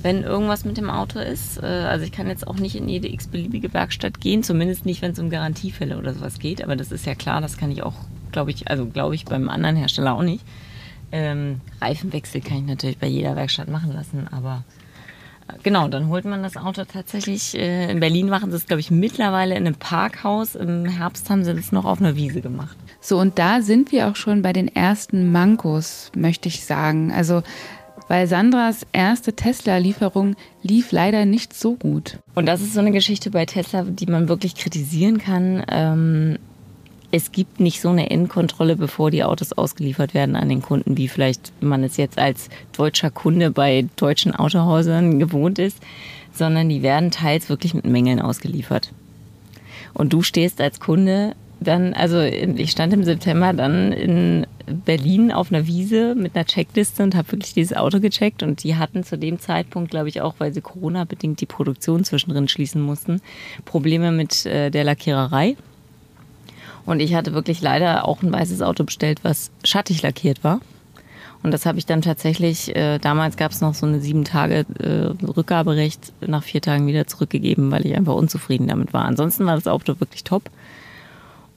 wenn 0.01 0.23
irgendwas 0.23 0.65
mit 0.65 0.77
dem 0.77 0.89
Auto 0.89 1.19
ist. 1.19 1.61
Äh, 1.61 1.65
also 1.65 2.05
ich 2.05 2.11
kann 2.11 2.27
jetzt 2.27 2.47
auch 2.47 2.55
nicht 2.55 2.75
in 2.75 2.87
jede 2.87 3.11
x-beliebige 3.11 3.73
Werkstatt 3.73 4.19
gehen, 4.21 4.43
zumindest 4.43 4.85
nicht, 4.85 5.01
wenn 5.01 5.11
es 5.11 5.19
um 5.19 5.29
Garantiefälle 5.29 5.97
oder 5.97 6.13
sowas 6.13 6.39
geht. 6.39 6.63
Aber 6.63 6.75
das 6.75 6.91
ist 6.91 7.05
ja 7.05 7.15
klar, 7.15 7.41
das 7.41 7.57
kann 7.57 7.71
ich 7.71 7.83
auch, 7.83 7.95
glaube 8.31 8.51
ich, 8.51 8.69
also 8.69 8.85
glaube 8.85 9.15
ich 9.15 9.25
beim 9.25 9.49
anderen 9.49 9.75
Hersteller 9.75 10.13
auch 10.13 10.23
nicht. 10.23 10.43
Ähm, 11.11 11.61
Reifenwechsel 11.81 12.41
kann 12.41 12.57
ich 12.57 12.65
natürlich 12.65 12.97
bei 12.99 13.07
jeder 13.07 13.35
Werkstatt 13.35 13.67
machen 13.67 13.91
lassen, 13.91 14.27
aber 14.29 14.63
äh, 15.47 15.53
genau, 15.63 15.87
dann 15.87 16.07
holt 16.07 16.23
man 16.23 16.43
das 16.43 16.55
Auto 16.55 16.83
tatsächlich. 16.85 17.57
Äh, 17.57 17.91
in 17.91 17.99
Berlin 17.99 18.29
machen 18.29 18.51
sie 18.51 18.57
es, 18.57 18.67
glaube 18.67 18.79
ich, 18.79 18.91
mittlerweile 18.91 19.55
in 19.55 19.65
einem 19.65 19.75
Parkhaus. 19.75 20.55
Im 20.55 20.85
Herbst 20.85 21.29
haben 21.29 21.43
sie 21.43 21.55
das 21.55 21.71
noch 21.71 21.85
auf 21.85 21.99
einer 21.99 22.15
Wiese 22.15 22.41
gemacht. 22.41 22.77
So, 23.01 23.17
und 23.19 23.39
da 23.39 23.61
sind 23.61 23.91
wir 23.91 24.07
auch 24.07 24.15
schon 24.15 24.43
bei 24.43 24.53
den 24.53 24.67
ersten 24.67 25.31
Mankos, 25.31 26.11
möchte 26.15 26.47
ich 26.47 26.65
sagen. 26.65 27.11
Also 27.11 27.41
weil 28.09 28.27
Sandras 28.27 28.85
erste 28.91 29.33
Tesla-Lieferung 29.33 30.35
lief 30.63 30.91
leider 30.91 31.25
nicht 31.25 31.53
so 31.53 31.75
gut. 31.75 32.17
Und 32.35 32.47
das 32.47 32.59
ist 32.59 32.73
so 32.73 32.79
eine 32.79 32.91
Geschichte 32.91 33.29
bei 33.29 33.45
Tesla, 33.45 33.83
die 33.83 34.07
man 34.07 34.27
wirklich 34.27 34.55
kritisieren 34.55 35.19
kann. 35.19 35.63
Ähm, 35.69 36.39
es 37.11 37.31
gibt 37.31 37.59
nicht 37.59 37.81
so 37.81 37.89
eine 37.89 38.09
Endkontrolle, 38.09 38.75
bevor 38.75 39.11
die 39.11 39.23
Autos 39.23 39.53
ausgeliefert 39.53 40.15
werden 40.15 40.35
an 40.35 40.49
den 40.49 40.61
Kunden, 40.61 40.97
wie 40.97 41.07
vielleicht 41.07 41.53
man 41.61 41.83
es 41.83 41.97
jetzt 41.97 42.17
als 42.17 42.49
deutscher 42.75 43.11
Kunde 43.11 43.51
bei 43.51 43.85
deutschen 43.95 44.35
Autohäusern 44.35 45.19
gewohnt 45.19 45.59
ist, 45.59 45.77
sondern 46.33 46.67
die 46.67 46.81
werden 46.81 47.11
teils 47.11 47.47
wirklich 47.47 47.75
mit 47.75 47.85
Mängeln 47.85 48.19
ausgeliefert. 48.19 48.91
Und 49.93 50.13
du 50.13 50.23
stehst 50.23 50.61
als 50.61 50.79
Kunde 50.79 51.35
dann, 51.59 51.93
also 51.93 52.21
ich 52.21 52.71
stand 52.71 52.93
im 52.93 53.03
September 53.03 53.51
dann 53.53 53.91
in 53.91 54.47
Berlin 54.65 55.31
auf 55.31 55.51
einer 55.51 55.67
Wiese 55.67 56.15
mit 56.15 56.35
einer 56.35 56.45
Checkliste 56.45 57.03
und 57.03 57.15
habe 57.15 57.33
wirklich 57.33 57.53
dieses 57.53 57.75
Auto 57.75 57.99
gecheckt 57.99 58.43
und 58.43 58.63
die 58.63 58.77
hatten 58.77 59.03
zu 59.03 59.17
dem 59.17 59.39
Zeitpunkt, 59.39 59.91
glaube 59.91 60.07
ich, 60.07 60.21
auch, 60.21 60.35
weil 60.37 60.53
sie 60.53 60.61
Corona-bedingt 60.61 61.41
die 61.41 61.45
Produktion 61.45 62.03
zwischendrin 62.03 62.47
schließen 62.47 62.81
mussten, 62.81 63.21
Probleme 63.65 64.11
mit 64.11 64.45
äh, 64.45 64.69
der 64.69 64.85
Lackiererei. 64.85 65.57
Und 66.85 67.01
ich 67.01 67.13
hatte 67.13 67.33
wirklich 67.33 67.61
leider 67.61 68.07
auch 68.07 68.23
ein 68.23 68.31
weißes 68.31 68.61
Auto 68.61 68.85
bestellt, 68.85 69.19
was 69.23 69.51
schattig 69.63 70.01
lackiert 70.01 70.43
war. 70.43 70.61
Und 71.43 71.51
das 71.51 71.65
habe 71.65 71.77
ich 71.77 71.85
dann 71.85 72.01
tatsächlich, 72.01 72.75
äh, 72.75 72.99
damals 72.99 73.37
gab 73.37 73.51
es 73.51 73.61
noch 73.61 73.73
so 73.73 73.85
eine 73.85 73.99
sieben 73.99 74.25
Tage 74.25 74.65
äh, 74.79 75.25
Rückgaberecht, 75.25 76.13
nach 76.25 76.43
vier 76.43 76.61
Tagen 76.61 76.87
wieder 76.87 77.07
zurückgegeben, 77.07 77.71
weil 77.71 77.85
ich 77.85 77.95
einfach 77.95 78.15
unzufrieden 78.15 78.67
damit 78.67 78.93
war. 78.93 79.05
Ansonsten 79.05 79.45
war 79.45 79.55
das 79.55 79.67
Auto 79.67 79.99
wirklich 79.99 80.23
top. 80.23 80.49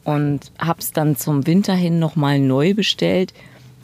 Und 0.04 0.50
habe 0.59 0.80
es 0.80 0.92
dann 0.92 1.16
zum 1.16 1.47
Winter 1.47 1.75
hin 1.75 1.99
nochmal 1.99 2.40
neu 2.40 2.75
bestellt. 2.75 3.32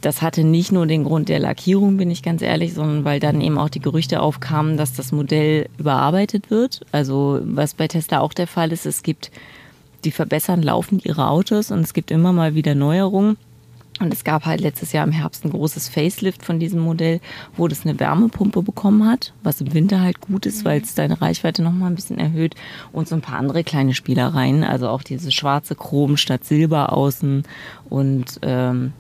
Das 0.00 0.22
hatte 0.22 0.44
nicht 0.44 0.70
nur 0.70 0.86
den 0.86 1.04
Grund 1.04 1.28
der 1.28 1.40
Lackierung, 1.40 1.96
bin 1.96 2.10
ich 2.10 2.22
ganz 2.22 2.42
ehrlich, 2.42 2.74
sondern 2.74 3.04
weil 3.04 3.18
dann 3.18 3.40
eben 3.40 3.58
auch 3.58 3.68
die 3.68 3.80
Gerüchte 3.80 4.20
aufkamen, 4.20 4.76
dass 4.76 4.92
das 4.92 5.10
Modell 5.10 5.68
überarbeitet 5.76 6.50
wird. 6.50 6.86
Also 6.92 7.40
was 7.42 7.74
bei 7.74 7.88
Tesla 7.88 8.20
auch 8.20 8.32
der 8.32 8.46
Fall 8.46 8.70
ist, 8.72 8.86
es 8.86 9.02
gibt, 9.02 9.32
die 10.04 10.12
verbessern 10.12 10.62
laufend 10.62 11.04
ihre 11.04 11.28
Autos 11.28 11.72
und 11.72 11.80
es 11.80 11.94
gibt 11.94 12.12
immer 12.12 12.32
mal 12.32 12.54
wieder 12.54 12.76
Neuerungen. 12.76 13.36
Und 14.00 14.12
es 14.12 14.24
gab 14.24 14.46
halt 14.46 14.60
letztes 14.60 14.92
Jahr 14.92 15.06
im 15.06 15.12
Herbst 15.12 15.44
ein 15.44 15.50
großes 15.50 15.88
Facelift 15.88 16.44
von 16.44 16.60
diesem 16.60 16.80
Modell, 16.80 17.20
wo 17.56 17.68
das 17.68 17.84
eine 17.84 17.98
Wärmepumpe 17.98 18.62
bekommen 18.62 19.08
hat, 19.08 19.32
was 19.42 19.60
im 19.60 19.74
Winter 19.74 20.00
halt 20.00 20.20
gut 20.20 20.46
ist, 20.46 20.64
weil 20.64 20.80
es 20.80 20.94
deine 20.94 21.20
Reichweite 21.20 21.62
noch 21.62 21.72
mal 21.72 21.86
ein 21.86 21.94
bisschen 21.94 22.18
erhöht. 22.18 22.54
Und 22.92 23.08
so 23.08 23.14
ein 23.14 23.20
paar 23.20 23.38
andere 23.38 23.64
kleine 23.64 23.94
Spielereien, 23.94 24.64
also 24.64 24.88
auch 24.88 25.02
diese 25.02 25.32
schwarze 25.32 25.74
Chrom 25.74 26.16
statt 26.16 26.44
Silber 26.44 26.92
außen. 26.92 27.42
Und 27.88 28.38
ähm, 28.42 28.92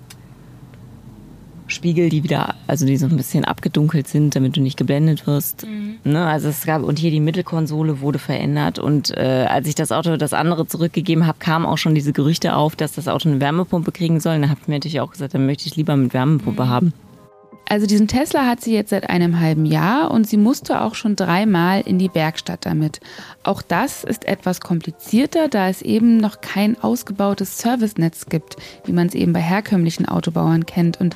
Spiegel, 1.68 2.08
die 2.08 2.22
wieder, 2.22 2.54
also 2.66 2.86
die 2.86 2.96
so 2.96 3.06
ein 3.06 3.16
bisschen 3.16 3.44
abgedunkelt 3.44 4.08
sind, 4.08 4.34
damit 4.34 4.56
du 4.56 4.60
nicht 4.60 4.76
geblendet 4.76 5.26
wirst. 5.26 5.66
Mhm. 5.66 5.98
Ne, 6.04 6.26
also 6.26 6.48
es 6.48 6.64
gab, 6.64 6.82
und 6.82 6.98
hier 6.98 7.10
die 7.10 7.20
Mittelkonsole 7.20 8.00
wurde 8.00 8.18
verändert. 8.18 8.78
Und 8.78 9.16
äh, 9.16 9.46
als 9.48 9.68
ich 9.68 9.74
das 9.74 9.92
Auto, 9.92 10.16
das 10.16 10.32
andere 10.32 10.66
zurückgegeben 10.66 11.26
habe, 11.26 11.38
kamen 11.38 11.66
auch 11.66 11.78
schon 11.78 11.94
diese 11.94 12.12
Gerüchte 12.12 12.54
auf, 12.56 12.76
dass 12.76 12.92
das 12.92 13.08
Auto 13.08 13.28
eine 13.28 13.40
Wärmepumpe 13.40 13.92
kriegen 13.92 14.20
soll. 14.20 14.36
Und 14.36 14.42
da 14.42 14.48
habe 14.48 14.60
ich 14.62 14.68
mir 14.68 14.74
natürlich 14.74 15.00
auch 15.00 15.10
gesagt, 15.10 15.34
dann 15.34 15.46
möchte 15.46 15.66
ich 15.66 15.76
lieber 15.76 15.96
mit 15.96 16.14
Wärmepumpe 16.14 16.64
mhm. 16.64 16.68
haben. 16.68 16.92
Also 17.70 17.86
diesen 17.86 18.08
Tesla 18.08 18.46
hat 18.46 18.62
sie 18.62 18.72
jetzt 18.72 18.88
seit 18.88 19.10
einem 19.10 19.40
halben 19.40 19.66
Jahr 19.66 20.10
und 20.10 20.26
sie 20.26 20.38
musste 20.38 20.80
auch 20.80 20.94
schon 20.94 21.16
dreimal 21.16 21.82
in 21.82 21.98
die 21.98 22.14
Werkstatt 22.14 22.64
damit. 22.64 23.00
Auch 23.42 23.60
das 23.60 24.04
ist 24.04 24.24
etwas 24.26 24.60
komplizierter, 24.60 25.48
da 25.48 25.68
es 25.68 25.82
eben 25.82 26.16
noch 26.16 26.40
kein 26.40 26.82
ausgebautes 26.82 27.58
Servicenetz 27.58 28.26
gibt, 28.26 28.56
wie 28.86 28.92
man 28.92 29.08
es 29.08 29.14
eben 29.14 29.34
bei 29.34 29.42
herkömmlichen 29.42 30.08
Autobauern 30.08 30.64
kennt. 30.64 30.98
Und 30.98 31.14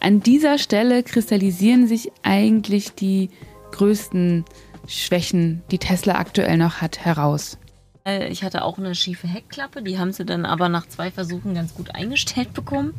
an 0.00 0.20
dieser 0.20 0.58
Stelle 0.58 1.02
kristallisieren 1.04 1.86
sich 1.86 2.12
eigentlich 2.22 2.94
die 2.94 3.30
größten 3.72 4.44
Schwächen, 4.86 5.62
die 5.70 5.78
Tesla 5.78 6.16
aktuell 6.16 6.58
noch 6.58 6.82
hat, 6.82 7.02
heraus. 7.02 7.56
Äh, 8.04 8.28
ich 8.28 8.44
hatte 8.44 8.62
auch 8.64 8.76
eine 8.76 8.94
schiefe 8.94 9.26
Heckklappe, 9.26 9.82
die 9.82 9.98
haben 9.98 10.12
sie 10.12 10.26
dann 10.26 10.44
aber 10.44 10.68
nach 10.68 10.86
zwei 10.86 11.10
Versuchen 11.10 11.54
ganz 11.54 11.74
gut 11.74 11.94
eingestellt 11.94 12.52
bekommen. 12.52 12.92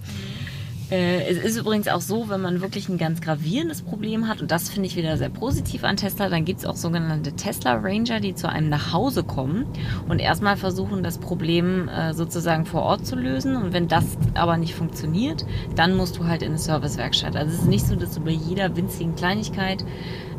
Äh, 0.92 1.24
es 1.28 1.38
ist 1.38 1.58
übrigens 1.58 1.88
auch 1.88 2.02
so, 2.02 2.30
wenn 2.30 2.42
man 2.42 2.62
wirklich 2.62 2.90
ein 2.90 2.98
ganz 2.98 3.20
gravierendes 3.20 3.82
Problem 3.82 4.28
hat, 4.28 4.42
und 4.42 4.52
das 4.52 4.70
finde 4.70 4.88
ich 4.88 4.96
wieder 4.96 5.18
sehr 5.18 5.30
positiv 5.30 5.84
an 5.84 5.98
Tesla, 5.98 6.30
dann 6.30 6.46
gibt 6.46 6.60
es 6.60 6.66
auch 6.66 6.76
sogenannte 6.76 7.34
Tesla 7.34 7.74
Ranger, 7.74 8.20
die 8.20 8.36
zu 8.36 8.48
einem 8.48 8.70
nach 8.70 8.94
Hause 8.94 9.24
kommen 9.24 9.66
und 10.08 10.20
erstmal 10.20 10.58
versuchen, 10.58 11.02
das 11.02 11.18
Problem 11.18 11.90
äh, 11.90 12.14
sozusagen 12.14 12.66
vor 12.66 12.84
Ort 12.84 13.08
zu 13.08 13.16
lösen. 13.16 13.56
Und 13.56 13.74
wenn 13.74 13.88
das 13.88 14.06
aber 14.36 14.58
nicht 14.58 14.76
funktioniert, 14.76 15.46
dann 15.76 15.96
musst 15.96 16.18
du 16.18 16.26
halt 16.26 16.44
in 16.44 16.50
eine 16.50 16.60
Servicewerkstatt. 16.60 17.36
Also 17.36 17.52
es 17.52 17.62
ist 17.62 17.68
nicht 17.68 17.88
so, 17.88 17.96
dass 17.96 18.14
du 18.14 18.22
bei 18.22 18.32
jeder 18.32 18.76
winzigen 18.76 19.16
Kleinigkeit 19.16 19.84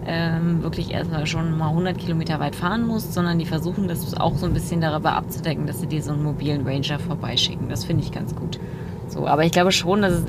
ähm, 0.07 0.62
wirklich 0.62 0.93
erstmal 0.93 1.26
schon 1.26 1.59
mal 1.59 1.71
100 1.71 1.99
Kilometer 1.99 2.38
weit 2.38 2.55
fahren 2.55 2.87
musst, 2.87 3.12
sondern 3.12 3.41
die 3.41 3.47
versuchen 3.47 3.88
das 3.88 4.15
auch 4.15 4.37
so 4.37 4.47
ein 4.47 4.53
bisschen 4.53 4.81
darüber 4.81 5.15
abzudecken, 5.15 5.67
dass 5.67 5.81
sie 5.81 5.88
dir 5.88 6.03
so 6.03 6.12
einen 6.12 6.23
mobilen 6.23 6.65
Ranger 6.65 7.00
vorbeischicken. 7.00 7.69
Das 7.69 7.85
finde 7.85 8.05
ich 8.05 8.12
ganz 8.12 8.37
gut. 8.37 8.61
So, 9.09 9.27
aber 9.27 9.45
ich 9.45 9.53
glaube 9.53 9.73
schon, 9.73 10.03
dass, 10.03 10.23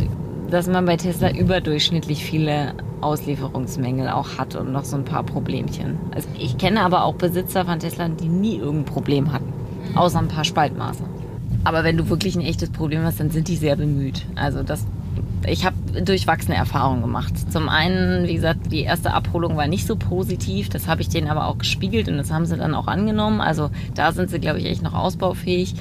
dass 0.49 0.67
man 0.67 0.85
bei 0.85 0.97
Tesla 0.97 1.31
überdurchschnittlich 1.31 2.23
viele 2.23 2.73
Auslieferungsmängel 3.01 4.09
auch 4.09 4.37
hat 4.37 4.55
und 4.55 4.71
noch 4.71 4.83
so 4.83 4.97
ein 4.97 5.05
paar 5.05 5.23
Problemchen. 5.23 5.97
Also 6.13 6.27
ich 6.37 6.57
kenne 6.57 6.81
aber 6.81 7.03
auch 7.03 7.15
Besitzer 7.15 7.65
von 7.65 7.79
Tesla, 7.79 8.09
die 8.09 8.27
nie 8.27 8.57
irgendein 8.57 8.85
Problem 8.85 9.33
hatten, 9.33 9.53
außer 9.95 10.19
ein 10.19 10.27
paar 10.27 10.43
Spaltmaße. 10.43 11.03
Aber 11.63 11.83
wenn 11.83 11.97
du 11.97 12.09
wirklich 12.09 12.35
ein 12.35 12.41
echtes 12.41 12.69
Problem 12.69 13.03
hast, 13.03 13.19
dann 13.19 13.29
sind 13.29 13.47
die 13.47 13.55
sehr 13.55 13.75
bemüht. 13.75 14.25
Also 14.35 14.63
das, 14.63 14.85
ich 15.45 15.65
habe 15.65 15.75
durchwachsene 16.01 16.55
Erfahrungen 16.55 17.01
gemacht. 17.01 17.33
Zum 17.51 17.69
einen, 17.69 18.27
wie 18.27 18.35
gesagt, 18.35 18.71
die 18.71 18.81
erste 18.81 19.13
Abholung 19.13 19.57
war 19.57 19.67
nicht 19.67 19.85
so 19.85 19.95
positiv. 19.95 20.69
Das 20.69 20.87
habe 20.87 21.01
ich 21.01 21.09
denen 21.09 21.27
aber 21.27 21.47
auch 21.47 21.57
gespiegelt 21.57 22.07
und 22.07 22.17
das 22.17 22.31
haben 22.31 22.45
sie 22.45 22.57
dann 22.57 22.73
auch 22.73 22.87
angenommen. 22.87 23.41
Also 23.41 23.69
da 23.95 24.11
sind 24.11 24.29
sie, 24.29 24.39
glaube 24.39 24.59
ich, 24.59 24.65
echt 24.65 24.81
noch 24.81 24.93
ausbaufähig. 24.93 25.75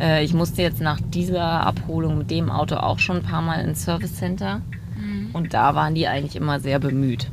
Äh, 0.00 0.24
ich 0.24 0.34
musste 0.34 0.62
jetzt 0.62 0.80
nach 0.80 1.00
dieser 1.00 1.66
Abholung 1.66 2.18
mit 2.18 2.30
dem 2.30 2.50
Auto 2.50 2.76
auch 2.76 2.98
schon 2.98 3.16
ein 3.16 3.22
paar 3.22 3.42
Mal 3.42 3.60
ins 3.64 3.84
Service 3.84 4.14
Center. 4.16 4.60
Mhm. 4.96 5.30
Und 5.32 5.54
da 5.54 5.74
waren 5.74 5.94
die 5.94 6.06
eigentlich 6.06 6.36
immer 6.36 6.60
sehr 6.60 6.78
bemüht. 6.78 7.28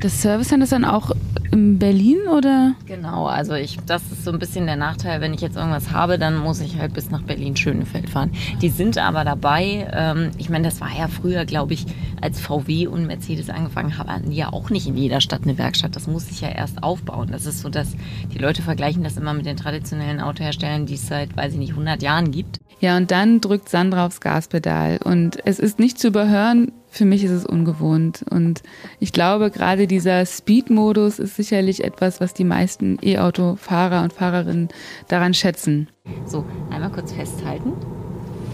Das 0.00 0.20
Service 0.20 0.48
Center 0.48 0.64
ist 0.64 0.72
dann 0.72 0.84
auch 0.84 1.10
in 1.52 1.78
Berlin 1.78 2.18
oder? 2.28 2.74
Genau, 2.86 3.26
also 3.26 3.54
ich, 3.54 3.78
das 3.86 4.02
ist 4.12 4.24
so 4.24 4.30
ein 4.30 4.38
bisschen 4.38 4.66
der 4.66 4.76
Nachteil, 4.76 5.20
wenn 5.20 5.32
ich 5.32 5.40
jetzt 5.40 5.56
irgendwas 5.56 5.90
habe, 5.90 6.18
dann 6.18 6.36
muss 6.36 6.60
ich 6.60 6.78
halt 6.78 6.92
bis 6.92 7.10
nach 7.10 7.22
Berlin-Schönefeld 7.22 8.10
fahren. 8.10 8.30
Die 8.60 8.68
sind 8.68 8.98
aber 8.98 9.24
dabei, 9.24 9.88
ähm, 9.92 10.32
ich 10.36 10.50
meine, 10.50 10.64
das 10.64 10.80
war 10.80 10.90
ja 10.96 11.08
früher, 11.08 11.46
glaube 11.46 11.72
ich, 11.72 11.86
als 12.20 12.40
VW 12.40 12.86
und 12.86 13.06
Mercedes 13.06 13.50
angefangen 13.50 13.98
haben, 13.98 14.10
hatten 14.10 14.30
die 14.30 14.36
ja 14.36 14.52
auch 14.52 14.70
nicht 14.70 14.86
in 14.86 14.96
jeder 14.96 15.20
Stadt 15.20 15.42
eine 15.44 15.58
Werkstatt. 15.58 15.96
Das 15.96 16.06
muss 16.06 16.28
sich 16.28 16.40
ja 16.40 16.48
erst 16.48 16.82
aufbauen. 16.82 17.28
Das 17.30 17.46
ist 17.46 17.60
so, 17.60 17.68
dass 17.68 17.94
die 18.32 18.38
Leute 18.38 18.62
vergleichen 18.62 19.04
das 19.04 19.16
immer 19.16 19.34
mit 19.34 19.46
den 19.46 19.56
traditionellen 19.56 20.20
Autoherstellern, 20.20 20.86
die 20.86 20.94
es 20.94 21.06
seit, 21.06 21.36
weiß 21.36 21.52
ich 21.52 21.58
nicht, 21.58 21.70
100 21.70 22.02
Jahren 22.02 22.30
gibt. 22.30 22.60
Ja, 22.80 22.96
und 22.96 23.10
dann 23.10 23.40
drückt 23.40 23.70
Sandra 23.70 24.06
aufs 24.06 24.20
Gaspedal 24.20 24.98
und 25.02 25.38
es 25.46 25.58
ist 25.58 25.78
nicht 25.78 25.98
zu 25.98 26.08
überhören, 26.08 26.72
für 26.90 27.06
mich 27.06 27.24
ist 27.24 27.30
es 27.30 27.46
ungewohnt. 27.46 28.24
Und 28.30 28.62
ich 29.00 29.12
glaube, 29.12 29.50
gerade 29.50 29.86
dieser 29.86 30.26
Speed-Modus 30.26 31.18
ist 31.18 31.36
sicherlich 31.36 31.84
etwas, 31.84 32.20
was 32.20 32.34
die 32.34 32.44
meisten 32.44 32.98
E-Auto-Fahrer 33.02 34.02
und 34.02 34.12
Fahrerinnen 34.12 34.68
daran 35.08 35.34
schätzen. 35.34 35.88
So, 36.26 36.44
einmal 36.70 36.90
kurz 36.90 37.12
festhalten. 37.12 37.72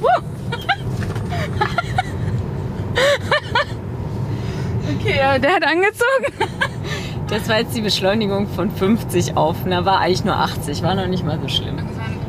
okay, 4.98 5.16
ja, 5.18 5.38
der 5.38 5.54
hat 5.54 5.64
angezogen. 5.64 6.50
Das 7.28 7.48
war 7.48 7.60
jetzt 7.60 7.74
die 7.74 7.80
Beschleunigung 7.80 8.46
von 8.46 8.70
50 8.70 9.38
auf. 9.38 9.56
Na, 9.64 9.86
war 9.86 10.00
eigentlich 10.00 10.22
nur 10.22 10.36
80, 10.36 10.82
war 10.82 10.94
noch 10.94 11.06
nicht 11.06 11.24
mal 11.24 11.40
so 11.40 11.48
schlimm. 11.48 11.78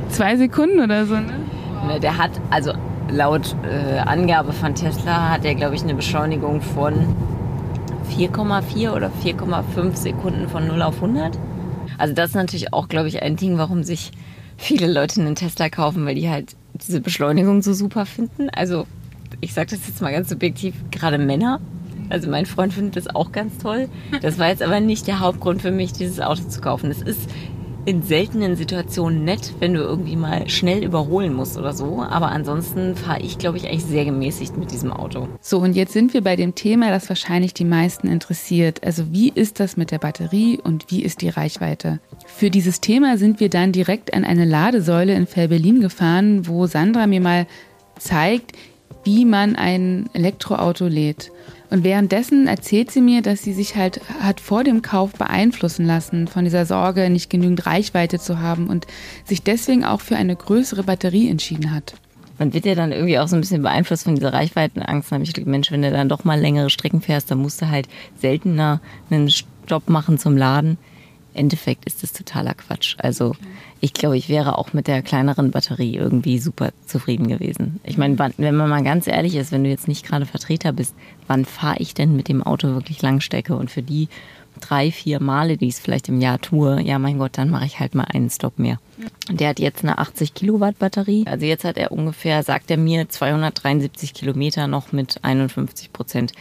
Zwei 0.08 0.38
Sekunden 0.38 0.79
oder 0.79 1.05
so, 1.05 1.15
ne? 1.15 2.00
Der 2.01 2.17
hat, 2.17 2.32
also 2.50 2.72
laut 3.10 3.53
äh, 3.70 4.00
Angabe 4.00 4.53
von 4.53 4.75
Tesla 4.75 5.29
hat 5.29 5.43
er, 5.43 5.55
glaube 5.55 5.75
ich, 5.75 5.84
eine 5.84 5.93
Beschleunigung 5.93 6.62
von 6.62 6.93
4,4 8.17 8.93
oder 8.93 9.12
4,5 9.25 9.96
Sekunden 9.96 10.48
von 10.48 10.67
0 10.67 10.82
auf 10.82 10.96
100. 10.96 11.38
Also 11.98 12.13
das 12.13 12.29
ist 12.29 12.36
natürlich 12.36 12.74
auch, 12.74 12.88
glaube 12.88 13.10
ich, 13.10 13.22
ein 13.22 13.36
Ding, 13.36 13.58
warum 13.58 13.84
sich 13.84 14.12
viele 14.55 14.91
Leute 14.91 15.20
einen 15.20 15.36
Tesla 15.36 15.67
kaufen, 15.67 16.05
weil 16.05 16.15
die 16.15 16.29
halt 16.29 16.55
diese 16.75 17.01
Beschleunigung 17.01 17.62
so 17.62 17.74
super 17.74 18.05
finden. 18.05 18.50
Also 18.50 18.88
ich 19.41 19.53
sage 19.53 19.72
das 19.72 19.86
jetzt 19.88 20.01
mal 20.01 20.12
ganz 20.12 20.29
subjektiv, 20.29 20.75
gerade 20.91 21.17
Männer. 21.17 21.60
Also 22.10 22.29
mein 22.29 22.45
Freund 22.45 22.74
findet 22.74 22.95
das 22.95 23.13
auch 23.13 23.31
ganz 23.31 23.57
toll. 23.57 23.89
Das 24.22 24.39
war 24.39 24.50
jetzt 24.50 24.62
aber 24.62 24.79
nicht 24.79 25.07
der 25.07 25.19
Hauptgrund 25.19 25.62
für 25.62 25.72
mich, 25.72 25.93
dieses 25.93 26.19
Auto 26.19 26.43
zu 26.43 26.62
kaufen. 26.62 26.91
Es 26.91 27.01
ist 27.01 27.29
in 27.86 28.01
seltenen 28.01 28.55
Situationen 28.55 29.25
nett, 29.25 29.53
wenn 29.60 29.74
du 29.74 29.81
irgendwie 29.81 30.15
mal 30.15 30.50
schnell 30.50 30.83
überholen 30.83 31.33
musst 31.33 31.57
oder 31.57 31.74
so. 31.74 32.01
Aber 32.01 32.31
ansonsten 32.31 32.95
fahre 32.95 33.22
ich, 33.22 33.38
glaube 33.38 33.57
ich, 33.57 33.67
eigentlich 33.67 33.83
sehr 33.83 34.05
gemäßigt 34.05 34.57
mit 34.57 34.72
diesem 34.72 34.91
Auto. 34.91 35.27
So, 35.41 35.60
und 35.60 35.75
jetzt 35.75 35.93
sind 35.93 36.13
wir 36.13 36.22
bei 36.22 36.36
dem 36.36 36.55
Thema, 36.55 36.89
das 36.89 37.10
wahrscheinlich 37.10 37.53
die 37.53 37.65
meisten 37.65 38.07
interessiert. 38.07 38.83
Also 38.86 39.12
wie 39.12 39.29
ist 39.29 39.60
das 39.60 39.75
mit 39.75 39.91
der 39.91 40.00
Batterie 40.00 40.60
und 40.63 40.91
wie 40.91 41.03
ist 41.03 41.22
die 41.22 41.29
Reichweite? 41.29 42.00
Für 42.25 42.50
dieses 42.50 42.79
Thema 42.79 43.17
sind 43.17 43.39
wir 43.39 43.50
dann 43.50 43.72
direkt 43.72 44.13
an 44.13 44.24
eine 44.24 44.45
Ladesäule 44.45 45.13
in 45.13 45.27
Fell-Berlin 45.27 45.81
gefahren, 45.81 46.48
wo 46.48 46.67
Sandra 46.67 47.05
mir 47.05 47.22
mal 47.22 47.48
zeigt, 48.00 48.53
wie 49.03 49.25
man 49.25 49.57
ein 49.57 50.10
Elektroauto 50.13 50.88
lädt. 50.88 51.31
Und 51.74 51.84
währenddessen 51.84 52.46
erzählt 52.46 52.92
sie 52.92 53.01
mir, 53.01 53.24
dass 53.24 53.42
sie 53.42 53.51
sich 53.51 53.75
halt 53.75 54.00
hat 54.20 54.39
vor 54.39 54.63
dem 54.63 54.84
Kauf 54.84 55.13
beeinflussen 55.13 55.88
lassen 55.88 56.27
von 56.27 56.44
dieser 56.44 56.68
Sorge, 56.68 57.10
nicht 57.10 57.32
genügend 57.32 57.65
Reichweite 57.65 58.20
zu 58.20 58.39
haben 58.39 58.68
und 58.68 58.86
sich 59.25 59.42
deswegen 59.42 59.84
auch 59.84 60.00
für 60.00 60.15
eine 60.15 60.36
größere 60.36 60.84
Batterie 60.84 61.32
entschieden 61.32 61.72
hat. 61.72 61.96
Man 62.38 62.53
wird 62.53 62.68
ja 62.68 62.75
dann 62.75 62.92
irgendwie 62.92 63.18
auch 63.18 63.27
so 63.27 63.36
ein 63.36 63.42
bisschen 63.42 63.63
beeinflusst 63.63 64.03
von 64.03 64.13
dieser 64.13 64.34
Reichweitenangst. 64.34 65.12
Da 65.12 65.15
habe 65.15 65.24
ich 65.24 65.34
gedacht, 65.34 65.48
Mensch, 65.48 65.72
wenn 65.72 65.82
du 65.82 65.89
dann 65.89 66.10
doch 66.10 66.25
mal 66.25 66.39
längere 66.39 66.70
Strecken 66.70 67.01
fährst, 67.01 67.32
dann 67.32 67.39
musst 67.39 67.60
du 67.60 67.68
halt 67.68 67.88
seltener 68.20 68.80
einen 69.10 69.32
Stopp 69.32 69.89
machen 69.89 70.20
zum 70.20 70.38
Laden. 70.38 70.77
Endeffekt 71.34 71.86
ist 71.86 72.04
das 72.04 72.13
totaler 72.13 72.54
Quatsch. 72.54 72.96
Also 73.00 73.36
ich 73.80 73.94
glaube, 73.94 74.18
ich 74.18 74.30
wäre 74.30 74.58
auch 74.58 74.74
mit 74.74 74.88
der 74.88 75.02
kleineren 75.02 75.52
Batterie 75.52 75.96
irgendwie 75.96 76.40
super 76.40 76.72
zufrieden 76.86 77.28
gewesen. 77.28 77.80
Ich 77.84 77.98
meine, 77.98 78.18
wenn 78.38 78.56
man 78.56 78.70
mal 78.70 78.84
ganz 78.84 79.08
ehrlich 79.08 79.36
ist, 79.36 79.52
wenn 79.52 79.63
du 79.63 79.70
jetzt 79.70 79.88
nicht 79.88 80.06
gerade 80.06 80.25
Vertreter 80.25 80.72
bist, 80.72 80.96
wann 81.28 81.46
fahre 81.46 81.78
ich 81.80 81.94
denn 81.94 82.16
mit 82.16 82.28
dem 82.28 82.44
Auto 82.44 82.70
wirklich 82.70 83.02
Langstrecke? 83.02 83.56
Und 83.56 83.72
für 83.72 83.82
die 83.82 84.08
drei, 84.70 84.91
vier 84.91 85.22
Male, 85.22 85.58
die 85.58 85.67
ich 85.67 85.75
es 85.75 85.79
vielleicht 85.79 86.10
im 86.10 86.22
Jahr 86.22 86.39
tue, 86.39 86.82
ja 86.82 87.00
mein 87.00 87.17
Gott, 87.17 87.38
dann 87.38 87.50
mache 87.50 87.65
ich 87.65 87.79
halt 87.79 87.96
mal 87.96 88.05
einen 88.05 88.29
Stopp 88.29 88.60
mehr. 88.60 88.79
Der 89.29 89.50
hat 89.50 89.60
jetzt 89.60 89.84
eine 89.84 89.98
80 89.98 90.34
Kilowatt 90.34 90.79
Batterie. 90.79 91.25
Also 91.27 91.46
jetzt 91.46 91.65
hat 91.65 91.77
er 91.77 91.91
ungefähr, 91.91 92.43
sagt 92.43 92.70
er 92.72 92.77
mir, 92.77 93.10
273 93.10 94.13
Kilometer 94.13 94.67
noch 94.67 94.91
mit 94.91 95.20
51 95.24 95.91
Prozent. 95.91 96.34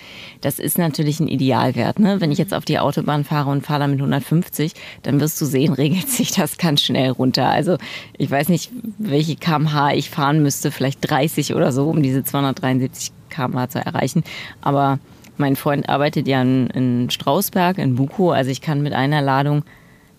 Das 0.42 0.58
ist 0.58 0.78
natürlich 0.78 1.18
ein 1.20 1.28
Idealwert. 1.28 1.98
Ne? 1.98 2.20
Wenn 2.20 2.30
ich 2.30 2.38
jetzt 2.38 2.54
auf 2.54 2.64
die 2.64 2.78
Autobahn 2.78 3.24
fahre 3.24 3.50
und 3.50 3.64
fahre 3.64 3.80
damit 3.80 3.98
150, 3.98 4.74
dann 5.02 5.20
wirst 5.20 5.40
du 5.40 5.46
sehen, 5.46 5.72
regelt 5.82 6.08
sich 6.08 6.32
das 6.32 6.58
ganz 6.58 6.82
schnell 6.82 7.10
runter. 7.10 7.48
Also 7.48 7.78
ich 8.16 8.30
weiß 8.30 8.48
nicht, 8.48 8.70
welche 8.98 9.36
kmh 9.36 9.94
ich 9.94 10.10
fahren 10.10 10.42
müsste, 10.42 10.70
vielleicht 10.70 10.98
30 11.08 11.54
oder 11.54 11.72
so, 11.72 11.88
um 11.88 12.02
diese 12.02 12.22
273 12.22 13.12
kmh 13.30 13.68
zu 13.70 13.78
erreichen. 13.78 14.24
Aber 14.60 14.98
mein 15.36 15.56
Freund 15.56 15.88
arbeitet 15.88 16.28
ja 16.28 16.42
in, 16.42 16.68
in 16.68 17.10
Strausberg, 17.10 17.78
in 17.78 17.96
Buko. 17.96 18.30
Also 18.30 18.50
ich 18.50 18.60
kann 18.60 18.82
mit 18.82 18.92
einer 18.92 19.22
Ladung 19.22 19.64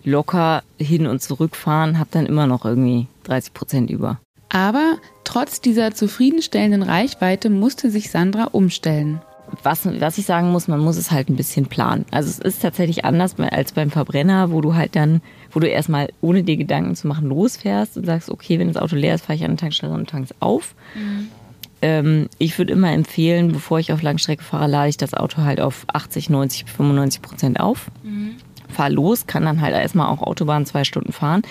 locker 0.04 0.62
hin 0.78 1.06
und 1.06 1.22
zurück 1.22 1.56
fahren, 1.56 1.98
habe 1.98 2.10
dann 2.12 2.26
immer 2.26 2.46
noch 2.46 2.64
irgendwie 2.64 3.06
30 3.24 3.54
Prozent 3.54 3.90
über. 3.90 4.20
Aber 4.50 4.98
trotz 5.24 5.60
dieser 5.60 5.94
zufriedenstellenden 5.94 6.82
Reichweite 6.82 7.50
musste 7.50 7.90
sich 7.90 8.10
Sandra 8.10 8.44
umstellen. 8.44 9.20
Was, 9.62 9.86
was 10.00 10.18
ich 10.18 10.26
sagen 10.26 10.50
muss, 10.50 10.68
man 10.68 10.80
muss 10.80 10.96
es 10.96 11.10
halt 11.10 11.28
ein 11.28 11.36
bisschen 11.36 11.66
planen. 11.66 12.06
Also 12.10 12.28
es 12.28 12.38
ist 12.38 12.62
tatsächlich 12.62 13.04
anders 13.04 13.36
als 13.38 13.72
beim 13.72 13.90
Verbrenner, 13.90 14.50
wo 14.50 14.60
du 14.60 14.74
halt 14.74 14.96
dann, 14.96 15.22
wo 15.52 15.60
du 15.60 15.68
erstmal 15.68 16.08
ohne 16.20 16.42
dir 16.42 16.56
Gedanken 16.56 16.96
zu 16.96 17.06
machen 17.06 17.28
losfährst 17.28 17.96
und 17.96 18.06
sagst, 18.06 18.30
okay, 18.30 18.58
wenn 18.58 18.68
das 18.68 18.82
Auto 18.82 18.96
leer 18.96 19.14
ist, 19.14 19.26
fahre 19.26 19.36
ich 19.36 19.44
an 19.44 19.52
der 19.52 19.58
Tankstelle 19.58 19.92
und 19.92 20.08
tank's 20.08 20.34
auf. 20.40 20.74
Mhm. 20.94 21.28
Ähm, 21.84 22.28
ich 22.38 22.58
würde 22.58 22.72
immer 22.72 22.92
empfehlen, 22.92 23.52
bevor 23.52 23.78
ich 23.78 23.92
auf 23.92 24.02
Langstrecke 24.02 24.42
fahre, 24.42 24.66
lade 24.66 24.88
ich 24.88 24.96
das 24.96 25.14
Auto 25.14 25.42
halt 25.42 25.60
auf 25.60 25.84
80, 25.88 26.30
90, 26.30 26.64
95 26.70 27.22
Prozent 27.22 27.60
auf. 27.60 27.90
Mhm 28.02 28.36
fahr 28.74 28.90
los, 28.90 29.26
kann 29.26 29.44
dann 29.44 29.62
halt 29.62 29.74
erstmal 29.74 30.08
auch 30.08 30.20
Autobahn 30.20 30.66
zwei 30.66 30.84
Stunden 30.84 31.12
fahren. 31.12 31.42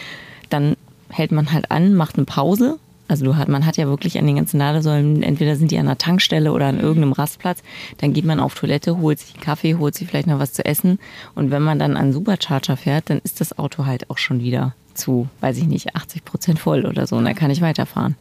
Dann 0.50 0.76
hält 1.10 1.32
man 1.32 1.52
halt 1.52 1.72
an, 1.72 1.96
macht 1.96 2.18
eine 2.18 2.26
Pause. 2.26 2.78
Also 3.08 3.26
du 3.26 3.36
hat, 3.36 3.50
man 3.50 3.66
hat 3.66 3.78
ja 3.78 3.88
wirklich 3.88 4.18
an 4.18 4.28
den 4.28 4.38
ganzen 4.38 4.60
Ladesäulen, 4.60 5.24
entweder 5.24 5.56
sind 5.56 5.72
die 5.72 5.78
an 5.78 5.88
einer 5.88 5.98
Tankstelle 5.98 6.52
oder 6.52 6.68
an 6.68 6.80
irgendeinem 6.80 7.14
Rastplatz. 7.14 7.62
Dann 7.98 8.14
geht 8.14 8.26
man 8.26 8.40
auf 8.40 8.56
Toilette, 8.56 8.98
holt 9.00 9.20
sich 9.20 9.34
einen 9.34 9.44
Kaffee, 9.44 9.76
holt 9.76 9.96
sich 9.96 10.08
vielleicht 10.08 10.28
noch 10.28 10.40
was 10.40 10.54
zu 10.54 10.64
essen. 10.66 11.00
Und 11.36 11.52
wenn 11.52 11.62
man 11.62 11.80
dann 11.80 11.98
an 11.98 12.14
Supercharger 12.14 12.78
fährt, 12.78 13.10
dann 13.10 13.20
ist 13.24 13.42
das 13.42 13.58
Auto 13.58 13.86
halt 13.86 14.10
auch 14.10 14.18
schon 14.18 14.42
wieder 14.42 14.74
zu, 14.94 15.28
weiß 15.42 15.58
ich 15.58 15.68
nicht, 15.68 15.96
80 15.96 16.24
Prozent 16.24 16.60
voll 16.60 16.86
oder 16.86 17.08
so. 17.08 17.16
Und 17.16 17.26
dann 17.26 17.36
kann 17.36 17.52
ich 17.52 17.62
weiterfahren. 17.62 18.16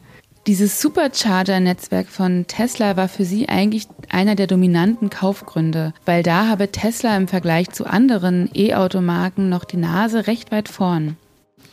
Dieses 0.45 0.81
Supercharger-Netzwerk 0.81 2.09
von 2.09 2.47
Tesla 2.47 2.97
war 2.97 3.07
für 3.07 3.23
sie 3.23 3.47
eigentlich 3.47 3.87
einer 4.09 4.35
der 4.35 4.45
dominanten 4.45 5.09
Kaufgründe, 5.09 5.93
weil 6.03 6.21
da 6.21 6.47
habe 6.47 6.69
Tesla 6.69 7.15
im 7.15 7.29
Vergleich 7.29 7.69
zu 7.69 7.85
anderen 7.85 8.49
E-Automarken 8.53 9.47
noch 9.47 9.63
die 9.63 9.77
Nase 9.77 10.27
recht 10.27 10.51
weit 10.51 10.67
vorn. 10.67 11.15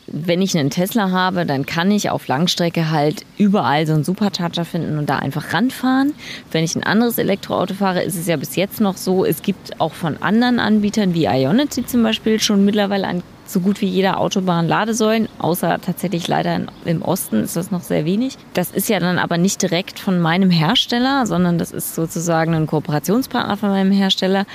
Wenn 0.07 0.41
ich 0.41 0.57
einen 0.57 0.71
Tesla 0.71 1.11
habe, 1.11 1.47
dann 1.47 1.67
kann 1.67 1.91
ich 1.91 2.11
auf 2.11 2.29
Langstrecke 2.29 2.91
halt 2.91 3.25
überall 3.39 3.89
so 3.89 3.95
einen 3.95 4.05
Supercharger 4.05 4.65
finden 4.65 4.99
und 4.99 5.11
da 5.11 5.19
einfach 5.19 5.53
ranfahren. 5.53 6.15
Wenn 6.53 6.63
ich 6.63 6.77
ein 6.77 6.85
anderes 6.85 7.19
Elektroauto 7.19 7.75
fahre, 7.75 8.05
ist 8.05 8.17
es 8.17 8.29
ja 8.29 8.37
bis 8.37 8.55
jetzt 8.55 8.81
noch 8.81 8.97
so, 8.97 9.25
es 9.25 9.43
gibt 9.43 9.81
auch 9.81 9.95
von 9.95 10.23
anderen 10.23 10.61
Anbietern 10.61 11.13
wie 11.13 11.25
Ionity 11.25 11.87
zum 11.87 12.05
Beispiel 12.05 12.39
schon 12.39 12.65
mittlerweile 12.65 13.09
ein 13.09 13.25
so 13.53 13.61
gut 13.61 13.81
wie 13.81 13.87
jeder 13.87 14.19
Autobahn 14.19 14.69
Ladesäulen, 14.69 15.29
außer 15.39 15.81
tatsächlich 15.81 16.29
leider 16.29 16.61
im 16.85 17.03
Osten 17.03 17.43
ist 17.43 17.57
das 17.57 17.71
noch 17.71 17.83
sehr 17.83 18.05
wenig. 18.05 18.37
Das 18.55 18.71
ist 18.71 18.89
ja 18.89 19.01
dann 19.01 19.19
aber 19.19 19.39
nicht 19.39 19.63
direkt 19.63 19.99
von 19.99 20.21
meinem 20.21 20.51
Hersteller, 20.51 21.27
sondern 21.27 21.59
das 21.59 21.73
ist 21.73 21.95
sozusagen 21.95 22.55
ein 22.55 22.67
Kooperationspartner 22.67 23.57
von 23.57 23.71
meinem 23.71 23.93
Hersteller. 23.93 24.47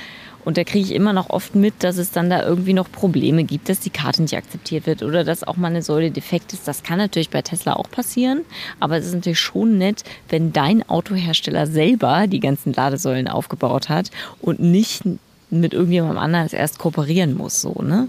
Und 0.46 0.56
da 0.56 0.62
kriege 0.62 0.84
ich 0.86 0.94
immer 0.94 1.12
noch 1.12 1.30
oft 1.30 1.56
mit, 1.56 1.82
dass 1.82 1.98
es 1.98 2.12
dann 2.12 2.30
da 2.30 2.44
irgendwie 2.46 2.72
noch 2.72 2.90
Probleme 2.90 3.42
gibt, 3.42 3.68
dass 3.68 3.80
die 3.80 3.90
Karte 3.90 4.22
nicht 4.22 4.36
akzeptiert 4.36 4.86
wird 4.86 5.02
oder 5.02 5.24
dass 5.24 5.42
auch 5.42 5.56
mal 5.56 5.68
eine 5.68 5.82
Säule 5.82 6.12
defekt 6.12 6.52
ist. 6.52 6.68
Das 6.68 6.84
kann 6.84 6.98
natürlich 6.98 7.30
bei 7.30 7.42
Tesla 7.42 7.72
auch 7.74 7.90
passieren. 7.90 8.42
Aber 8.78 8.96
es 8.96 9.06
ist 9.06 9.14
natürlich 9.14 9.40
schon 9.40 9.76
nett, 9.76 10.04
wenn 10.28 10.52
dein 10.52 10.88
Autohersteller 10.88 11.66
selber 11.66 12.28
die 12.28 12.38
ganzen 12.38 12.72
Ladesäulen 12.72 13.26
aufgebaut 13.26 13.88
hat 13.88 14.12
und 14.40 14.60
nicht 14.60 15.02
mit 15.50 15.74
irgendjemandem 15.74 16.18
anderen 16.18 16.48
erst 16.50 16.78
kooperieren 16.78 17.36
muss, 17.36 17.60
so, 17.60 17.82
ne? 17.82 18.06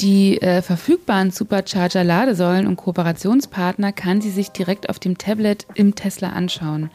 Die 0.00 0.42
äh, 0.42 0.60
verfügbaren 0.60 1.30
Supercharger-Ladesäulen 1.30 2.66
und 2.66 2.76
Kooperationspartner 2.76 3.92
kann 3.92 4.20
sie 4.20 4.30
sich 4.30 4.50
direkt 4.50 4.90
auf 4.90 4.98
dem 4.98 5.16
Tablet 5.16 5.66
im 5.74 5.94
Tesla 5.94 6.30
anschauen. 6.30 6.90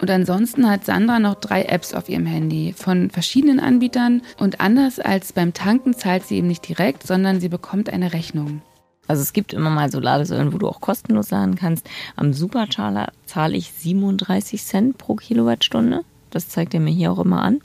Und 0.00 0.10
ansonsten 0.10 0.70
hat 0.70 0.84
Sandra 0.84 1.18
noch 1.18 1.34
drei 1.34 1.62
Apps 1.62 1.94
auf 1.94 2.08
ihrem 2.08 2.26
Handy 2.26 2.72
von 2.76 3.10
verschiedenen 3.10 3.58
Anbietern 3.58 4.22
und 4.38 4.60
anders 4.60 5.00
als 5.00 5.32
beim 5.32 5.52
Tanken 5.52 5.94
zahlt 5.94 6.26
sie 6.26 6.36
eben 6.36 6.46
nicht 6.46 6.68
direkt, 6.68 7.04
sondern 7.06 7.40
sie 7.40 7.48
bekommt 7.48 7.90
eine 7.90 8.12
Rechnung. 8.12 8.62
Also 9.06 9.22
es 9.22 9.32
gibt 9.32 9.52
immer 9.52 9.70
mal 9.70 9.90
so 9.90 9.98
Ladesäulen, 9.98 10.52
wo 10.52 10.58
du 10.58 10.68
auch 10.68 10.80
kostenlos 10.80 11.30
laden 11.30 11.56
kannst. 11.56 11.88
Am 12.16 12.32
Supercharger 12.32 13.08
zahle 13.26 13.56
ich 13.56 13.72
37 13.72 14.62
Cent 14.62 14.98
pro 14.98 15.16
Kilowattstunde. 15.16 16.02
Das 16.30 16.48
zeigt 16.48 16.74
er 16.74 16.80
mir 16.80 16.92
hier 16.92 17.12
auch 17.12 17.18
immer 17.18 17.42
an. 17.42 17.60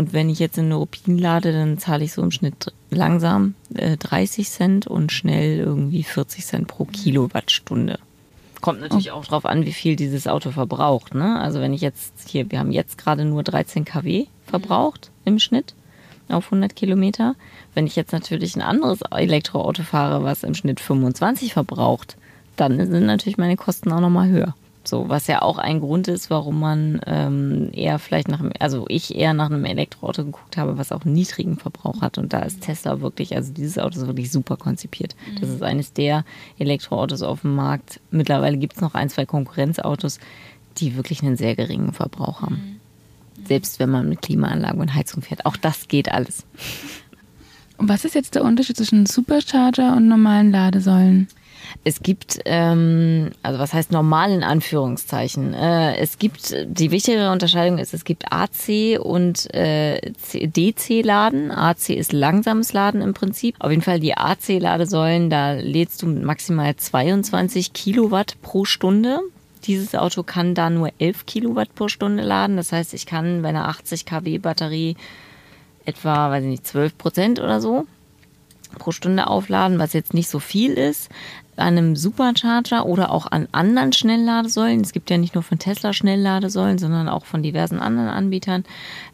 Und 0.00 0.14
wenn 0.14 0.30
ich 0.30 0.38
jetzt 0.38 0.56
in 0.56 0.70
Neuruppin 0.70 1.18
lade, 1.18 1.52
dann 1.52 1.76
zahle 1.76 2.04
ich 2.04 2.14
so 2.14 2.22
im 2.22 2.30
Schnitt 2.30 2.72
langsam 2.88 3.54
äh, 3.74 3.98
30 3.98 4.48
Cent 4.48 4.86
und 4.86 5.12
schnell 5.12 5.58
irgendwie 5.58 6.04
40 6.04 6.46
Cent 6.46 6.68
pro 6.68 6.86
Kilowattstunde. 6.86 7.98
Kommt 8.62 8.80
natürlich 8.80 9.12
oh. 9.12 9.16
auch 9.16 9.26
drauf 9.26 9.44
an, 9.44 9.66
wie 9.66 9.74
viel 9.74 9.96
dieses 9.96 10.26
Auto 10.26 10.52
verbraucht. 10.52 11.14
Ne? 11.14 11.38
Also 11.38 11.60
wenn 11.60 11.74
ich 11.74 11.82
jetzt 11.82 12.14
hier, 12.30 12.50
wir 12.50 12.60
haben 12.60 12.72
jetzt 12.72 12.96
gerade 12.96 13.26
nur 13.26 13.42
13 13.42 13.84
kW 13.84 14.24
verbraucht 14.46 15.10
mhm. 15.26 15.32
im 15.32 15.38
Schnitt 15.38 15.74
auf 16.30 16.46
100 16.46 16.74
Kilometer. 16.74 17.34
Wenn 17.74 17.86
ich 17.86 17.94
jetzt 17.94 18.12
natürlich 18.14 18.56
ein 18.56 18.62
anderes 18.62 19.02
Elektroauto 19.02 19.82
fahre, 19.82 20.24
was 20.24 20.44
im 20.44 20.54
Schnitt 20.54 20.80
25 20.80 21.52
verbraucht, 21.52 22.16
dann 22.56 22.78
sind 22.78 23.04
natürlich 23.04 23.36
meine 23.36 23.56
Kosten 23.56 23.92
auch 23.92 24.00
nochmal 24.00 24.30
höher. 24.30 24.54
So, 24.90 25.08
was 25.08 25.28
ja 25.28 25.40
auch 25.40 25.58
ein 25.58 25.78
Grund 25.78 26.08
ist, 26.08 26.30
warum 26.30 26.58
man 26.58 27.00
ähm, 27.06 27.70
eher 27.72 28.00
vielleicht 28.00 28.26
nach 28.26 28.40
einem, 28.40 28.50
also 28.58 28.86
ich 28.88 29.14
eher 29.14 29.34
nach 29.34 29.46
einem 29.46 29.64
Elektroauto 29.64 30.24
geguckt 30.24 30.56
habe, 30.56 30.78
was 30.78 30.90
auch 30.90 31.04
einen 31.04 31.14
niedrigen 31.14 31.56
Verbrauch 31.58 32.00
hat. 32.02 32.18
Und 32.18 32.32
da 32.32 32.40
ist 32.40 32.62
Tesla 32.62 33.00
wirklich, 33.00 33.36
also 33.36 33.52
dieses 33.52 33.78
Auto 33.78 34.00
ist 34.00 34.08
wirklich 34.08 34.32
super 34.32 34.56
konzipiert. 34.56 35.14
Mhm. 35.14 35.40
Das 35.40 35.50
ist 35.50 35.62
eines 35.62 35.92
der 35.92 36.24
Elektroautos 36.58 37.22
auf 37.22 37.42
dem 37.42 37.54
Markt. 37.54 38.00
Mittlerweile 38.10 38.56
gibt 38.56 38.74
es 38.74 38.80
noch 38.80 38.94
ein, 38.94 39.08
zwei 39.08 39.26
Konkurrenzautos, 39.26 40.18
die 40.78 40.96
wirklich 40.96 41.22
einen 41.22 41.36
sehr 41.36 41.54
geringen 41.54 41.92
Verbrauch 41.92 42.42
haben. 42.42 42.80
Mhm. 43.36 43.46
Selbst 43.46 43.78
wenn 43.78 43.90
man 43.90 44.08
mit 44.08 44.22
Klimaanlage 44.22 44.80
und 44.80 44.92
Heizung 44.96 45.22
fährt. 45.22 45.46
Auch 45.46 45.56
das 45.56 45.86
geht 45.86 46.10
alles. 46.10 46.44
Und 47.78 47.88
was 47.88 48.04
ist 48.04 48.16
jetzt 48.16 48.34
der 48.34 48.42
Unterschied 48.42 48.76
zwischen 48.76 49.06
Supercharger 49.06 49.96
und 49.96 50.08
normalen 50.08 50.50
Ladesäulen? 50.50 51.28
Es 51.82 52.02
gibt, 52.02 52.40
ähm, 52.44 53.30
also 53.42 53.58
was 53.58 53.72
heißt 53.72 53.90
normal 53.90 54.32
in 54.32 54.42
Anführungszeichen? 54.42 55.54
Äh, 55.54 55.96
es 55.96 56.18
gibt, 56.18 56.54
die 56.66 56.90
wichtigere 56.90 57.32
Unterscheidung 57.32 57.78
ist, 57.78 57.94
es 57.94 58.04
gibt 58.04 58.32
AC 58.32 58.98
und 59.00 59.52
äh, 59.54 60.12
DC-Laden. 60.32 61.50
AC 61.50 61.90
ist 61.90 62.12
langsames 62.12 62.72
Laden 62.72 63.00
im 63.00 63.14
Prinzip. 63.14 63.56
Auf 63.58 63.70
jeden 63.70 63.82
Fall 63.82 64.00
die 64.00 64.16
AC-Ladesäulen, 64.16 65.30
da 65.30 65.52
lädst 65.54 66.02
du 66.02 66.06
mit 66.06 66.22
maximal 66.22 66.76
22 66.76 67.72
Kilowatt 67.72 68.36
pro 68.42 68.64
Stunde. 68.64 69.20
Dieses 69.64 69.94
Auto 69.94 70.22
kann 70.22 70.54
da 70.54 70.70
nur 70.70 70.90
11 70.98 71.26
Kilowatt 71.26 71.74
pro 71.74 71.88
Stunde 71.88 72.22
laden. 72.22 72.56
Das 72.56 72.72
heißt, 72.72 72.94
ich 72.94 73.06
kann 73.06 73.42
bei 73.42 73.50
einer 73.50 73.68
80 73.68 74.06
kW 74.06 74.38
Batterie 74.38 74.96
etwa, 75.84 76.30
weiß 76.30 76.44
ich 76.44 76.50
nicht, 76.50 76.66
12 76.66 76.96
Prozent 76.98 77.40
oder 77.40 77.60
so 77.60 77.86
pro 78.78 78.92
Stunde 78.92 79.26
aufladen, 79.26 79.78
was 79.78 79.92
jetzt 79.92 80.14
nicht 80.14 80.28
so 80.28 80.38
viel 80.38 80.74
ist 80.74 81.10
einem 81.60 81.96
Supercharger 81.96 82.86
oder 82.86 83.10
auch 83.10 83.26
an 83.30 83.48
anderen 83.52 83.92
Schnellladesäulen, 83.92 84.80
es 84.80 84.92
gibt 84.92 85.10
ja 85.10 85.18
nicht 85.18 85.34
nur 85.34 85.42
von 85.42 85.58
Tesla 85.58 85.92
Schnellladesäulen, 85.92 86.78
sondern 86.78 87.08
auch 87.08 87.24
von 87.24 87.42
diversen 87.42 87.78
anderen 87.78 88.08
Anbietern, 88.08 88.64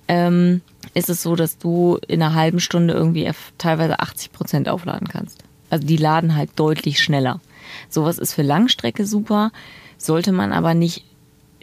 ähm, 0.09 0.63
ist 0.95 1.11
es 1.11 1.23
so, 1.23 1.37
dass 1.37 1.59
du 1.59 1.99
in 2.09 2.23
einer 2.23 2.35
halben 2.35 2.61
Stunde 2.61 2.95
irgendwie 2.95 3.31
teilweise 3.59 4.01
80 4.01 4.33
Prozent 4.33 4.69
aufladen 4.69 5.09
kannst. 5.09 5.43
Also 5.71 5.87
die 5.87 5.97
laden 5.97 6.37
halt 6.37 6.51
deutlich 6.57 7.01
schneller. 7.01 7.41
Sowas 7.89 8.19
ist 8.19 8.35
für 8.35 8.43
Langstrecke 8.43 9.07
super, 9.07 9.51
sollte 9.99 10.33
man 10.33 10.53
aber 10.53 10.75
nicht 10.75 11.05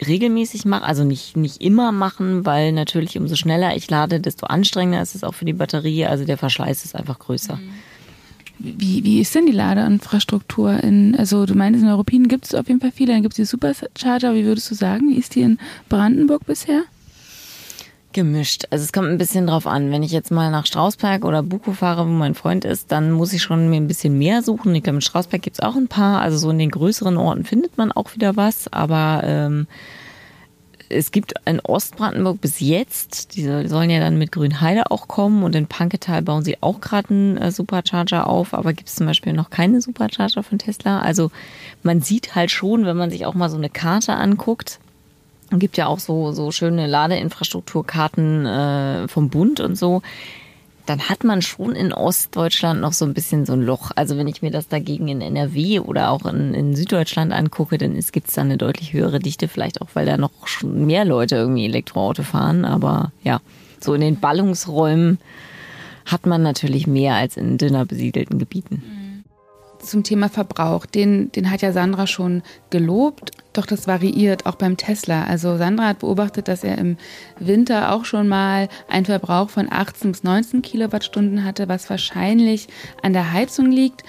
regelmäßig 0.06 0.65
machen, 0.65 0.84
also 0.84 1.04
nicht, 1.04 1.38
nicht 1.38 1.62
immer 1.62 1.91
machen, 1.91 2.46
weil 2.46 2.72
natürlich 2.72 3.17
umso 3.17 3.36
schneller 3.36 3.76
ich 3.76 3.89
lade, 3.89 4.19
desto 4.19 4.48
anstrengender 4.48 5.02
ist 5.02 5.15
es 5.15 5.24
auch 5.24 5.34
für 5.34 5.46
die 5.46 5.54
Batterie. 5.54 6.06
Also 6.06 6.26
der 6.26 6.38
Verschleiß 6.38 6.84
ist 6.84 6.96
einfach 6.96 7.19
größer. 7.19 7.58
Mhm. 7.58 7.74
Wie, 8.65 9.04
wie 9.04 9.19
ist 9.19 9.36
denn 9.36 9.45
die 9.45 9.52
Ladeinfrastruktur? 9.52 10.82
In, 10.82 11.17
also 11.17 11.45
du 11.45 11.54
meinst, 11.54 11.82
in 11.82 11.89
Europien 11.89 12.30
gibt 12.30 12.45
es 12.45 12.56
auf 12.56 12.69
jeden 12.69 12.80
Fall 12.80 12.93
viele, 12.93 13.12
dann 13.12 13.21
gibt 13.21 13.34
es 13.34 13.36
die 13.36 13.45
Supercharger. 13.45 14.36
Wie 14.36 14.45
würdest 14.45 14.71
du 14.71 14.76
sagen, 14.76 15.10
wie 15.10 15.17
ist 15.17 15.36
die 15.36 15.41
in 15.41 15.58
Brandenburg 15.89 16.45
bisher? 16.45 16.84
Gemischt. 18.13 18.63
Also 18.69 18.86
es 18.86 18.93
kommt 18.93 19.10
ein 19.10 19.17
bisschen 19.17 19.47
drauf 19.47 19.67
an. 19.67 19.91
Wenn 19.91 20.02
ich 20.02 20.13
jetzt 20.13 20.32
mal 20.32 20.49
nach 20.49 20.65
Strausberg 20.65 21.26
oder 21.26 21.43
Buko 21.43 21.73
fahre, 21.73 22.06
wo 22.06 22.12
mein 22.12 22.36
Freund 22.36 22.63
ist, 22.63 22.89
dann 22.93 23.12
muss 23.12 23.34
ich 23.34 23.41
schon 23.41 23.69
mir 23.69 23.76
ein 23.76 23.88
bisschen 23.88 24.17
mehr 24.17 24.41
suchen. 24.41 24.73
Ich 24.76 24.84
glaube, 24.84 24.97
in 24.97 25.02
Strausberg 25.02 25.41
gibt 25.41 25.58
es 25.58 25.63
auch 25.63 25.76
ein 25.76 25.89
paar. 25.89 26.21
Also 26.21 26.38
so 26.38 26.49
in 26.49 26.60
den 26.60 26.71
größeren 26.71 27.17
Orten 27.17 27.43
findet 27.43 27.78
man 27.78 27.91
auch 27.91 28.15
wieder 28.15 28.38
was. 28.38 28.71
Aber 28.71 29.23
ähm, 29.26 29.67
es 30.94 31.12
gibt 31.12 31.34
in 31.46 31.60
Ostbrandenburg 31.60 32.40
bis 32.40 32.60
jetzt, 32.60 33.36
die 33.36 33.44
sollen 33.68 33.90
ja 33.90 34.00
dann 34.00 34.18
mit 34.18 34.32
Grünheide 34.32 34.92
auch 34.92 35.08
kommen 35.08 35.44
und 35.44 35.56
in 35.56 35.68
Panketal 35.68 36.22
bauen 36.22 36.44
sie 36.44 36.58
auch 36.62 36.80
gerade 36.82 37.10
einen 37.10 37.38
äh, 37.38 37.52
Supercharger 37.52 38.28
auf, 38.28 38.54
aber 38.54 38.74
gibt 38.74 38.90
es 38.90 38.96
zum 38.96 39.08
Beispiel 39.08 39.34
noch 39.34 39.50
keine 39.50 39.82
Supercharger 39.82 40.44
von 40.44 40.60
Tesla. 40.60 41.02
Also 41.02 41.32
man 41.82 42.02
sieht 42.02 42.36
halt 42.36 42.52
schon, 42.52 42.86
wenn 42.86 42.98
man 42.98 43.10
sich 43.10 43.26
auch 43.26 43.34
mal 43.34 43.50
so 43.50 43.58
eine 43.58 43.70
Karte 43.70 44.14
anguckt, 44.14 44.80
gibt 45.52 45.78
ja 45.78 45.88
auch 45.88 46.00
so, 46.00 46.32
so 46.32 46.52
schöne 46.52 46.88
Ladeinfrastrukturkarten 46.88 48.46
äh, 48.46 49.08
vom 49.08 49.30
Bund 49.30 49.60
und 49.60 49.76
so 49.76 50.02
dann 50.86 51.08
hat 51.10 51.24
man 51.24 51.41
schon 51.41 51.76
in 51.76 51.93
Ostdeutschland 51.93 52.82
noch 52.82 52.93
so 52.93 53.06
ein 53.06 53.13
bisschen 53.13 53.46
so 53.46 53.54
ein 53.54 53.62
Loch. 53.62 53.91
Also 53.96 54.17
wenn 54.17 54.28
ich 54.28 54.41
mir 54.41 54.52
das 54.52 54.67
dagegen 54.67 55.08
in 55.08 55.22
NRW 55.22 55.80
oder 55.80 56.10
auch 56.10 56.26
in, 56.26 56.54
in 56.54 56.76
Süddeutschland 56.76 57.32
angucke, 57.32 57.78
dann 57.78 58.00
gibt 58.12 58.28
es 58.28 58.34
da 58.34 58.41
eine 58.41 58.58
deutlich 58.58 58.93
höhere 58.93 59.19
Dichte, 59.19 59.48
vielleicht 59.48 59.82
auch, 59.82 59.88
weil 59.93 60.06
da 60.06 60.17
noch 60.17 60.32
mehr 60.63 61.06
Leute 61.06 61.36
irgendwie 61.36 61.65
Elektroauto 61.65 62.24
fahren. 62.24 62.65
Aber 62.65 63.12
ja, 63.24 63.39
so 63.80 63.93
in 63.93 64.02
den 64.02 64.19
Ballungsräumen 64.19 65.19
hat 66.06 66.26
man 66.26 66.43
natürlich 66.43 66.86
mehr 66.86 67.15
als 67.15 67.38
in 67.38 67.58
dünner 67.58 67.86
besiedelten 67.86 68.38
Gebieten. 68.38 68.84
Zum 69.84 70.04
Thema 70.04 70.30
Verbrauch, 70.30 70.86
den, 70.86 71.32
den 71.34 71.52
hat 71.52 71.62
ja 71.62 71.72
Sandra 71.72 72.08
schon 72.08 72.41
gelobt, 72.69 73.32
doch 73.52 73.65
das 73.65 73.86
variiert 73.88 74.46
auch 74.46 74.56
beim 74.56 74.78
Tesla. 74.78 75.26
Also 75.26 75.58
Sandra 75.58 75.88
hat 75.88 76.00
beobachtet, 76.00 76.48
dass 76.48 76.63
er 76.63 76.78
im 76.78 76.98
Winter 77.39 77.91
auch 77.91 78.06
schon 78.06 78.28
mal 78.28 78.69
einen 78.88 79.06
Verbrauch 79.06 79.50
von 79.50 79.72
18 79.72 80.12
bis 80.12 80.24
19 80.24 80.62
Kilowattstunden 80.62 81.43
hatte, 81.43 81.67
was 81.67 81.89
wahrscheinlich 81.89 82.67
an 83.02 83.13
der 83.13 83.34
Heizung 83.34 83.72
liegt. 83.72 84.04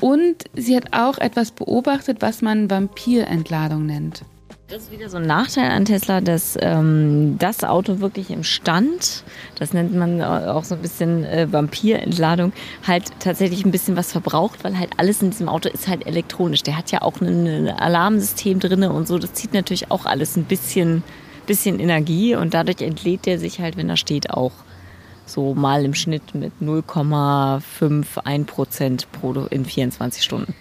Und 0.00 0.44
sie 0.54 0.76
hat 0.76 0.92
auch 0.92 1.18
etwas 1.18 1.50
beobachtet, 1.50 2.18
was 2.20 2.42
man 2.42 2.70
Vampirentladung 2.70 3.84
nennt. 3.86 4.22
Das 4.68 4.82
ist 4.82 4.90
wieder 4.90 5.08
so 5.08 5.18
ein 5.18 5.26
Nachteil 5.26 5.70
an 5.70 5.84
Tesla, 5.84 6.20
dass 6.20 6.58
ähm, 6.60 7.36
das 7.38 7.62
Auto 7.62 8.00
wirklich 8.00 8.30
im 8.30 8.42
Stand, 8.42 9.22
das 9.60 9.72
nennt 9.72 9.94
man 9.94 10.20
auch 10.20 10.64
so 10.64 10.74
ein 10.74 10.82
bisschen 10.82 11.24
äh, 11.24 11.46
Vampirentladung, 11.52 12.52
halt 12.84 13.12
tatsächlich 13.20 13.64
ein 13.64 13.70
bisschen 13.70 13.96
was 13.96 14.10
verbraucht, 14.10 14.64
weil 14.64 14.76
halt 14.76 14.90
alles 14.96 15.22
in 15.22 15.30
diesem 15.30 15.48
Auto 15.48 15.68
ist 15.68 15.86
halt 15.86 16.04
elektronisch. 16.04 16.64
Der 16.64 16.76
hat 16.76 16.90
ja 16.90 17.02
auch 17.02 17.20
ein, 17.20 17.68
Alarmsystem 17.68 18.58
drin 18.58 18.82
und 18.82 19.06
so. 19.06 19.20
Das 19.20 19.34
zieht 19.34 19.54
natürlich 19.54 19.92
auch 19.92 20.04
alles 20.04 20.36
ein 20.36 20.46
bisschen, 20.46 21.04
bisschen 21.46 21.78
Energie 21.78 22.34
und 22.34 22.52
dadurch 22.52 22.82
entlädt 22.82 23.24
der 23.26 23.38
sich 23.38 23.60
halt, 23.60 23.76
wenn 23.76 23.88
er 23.88 23.96
steht, 23.96 24.30
auch 24.30 24.52
so 25.26 25.54
mal 25.54 25.84
im 25.84 25.94
Schnitt 25.94 26.34
mit 26.34 26.54
0,51 26.60 28.44
Prozent 28.46 29.06
in 29.50 29.64
24 29.64 30.24
Stunden. 30.24 30.54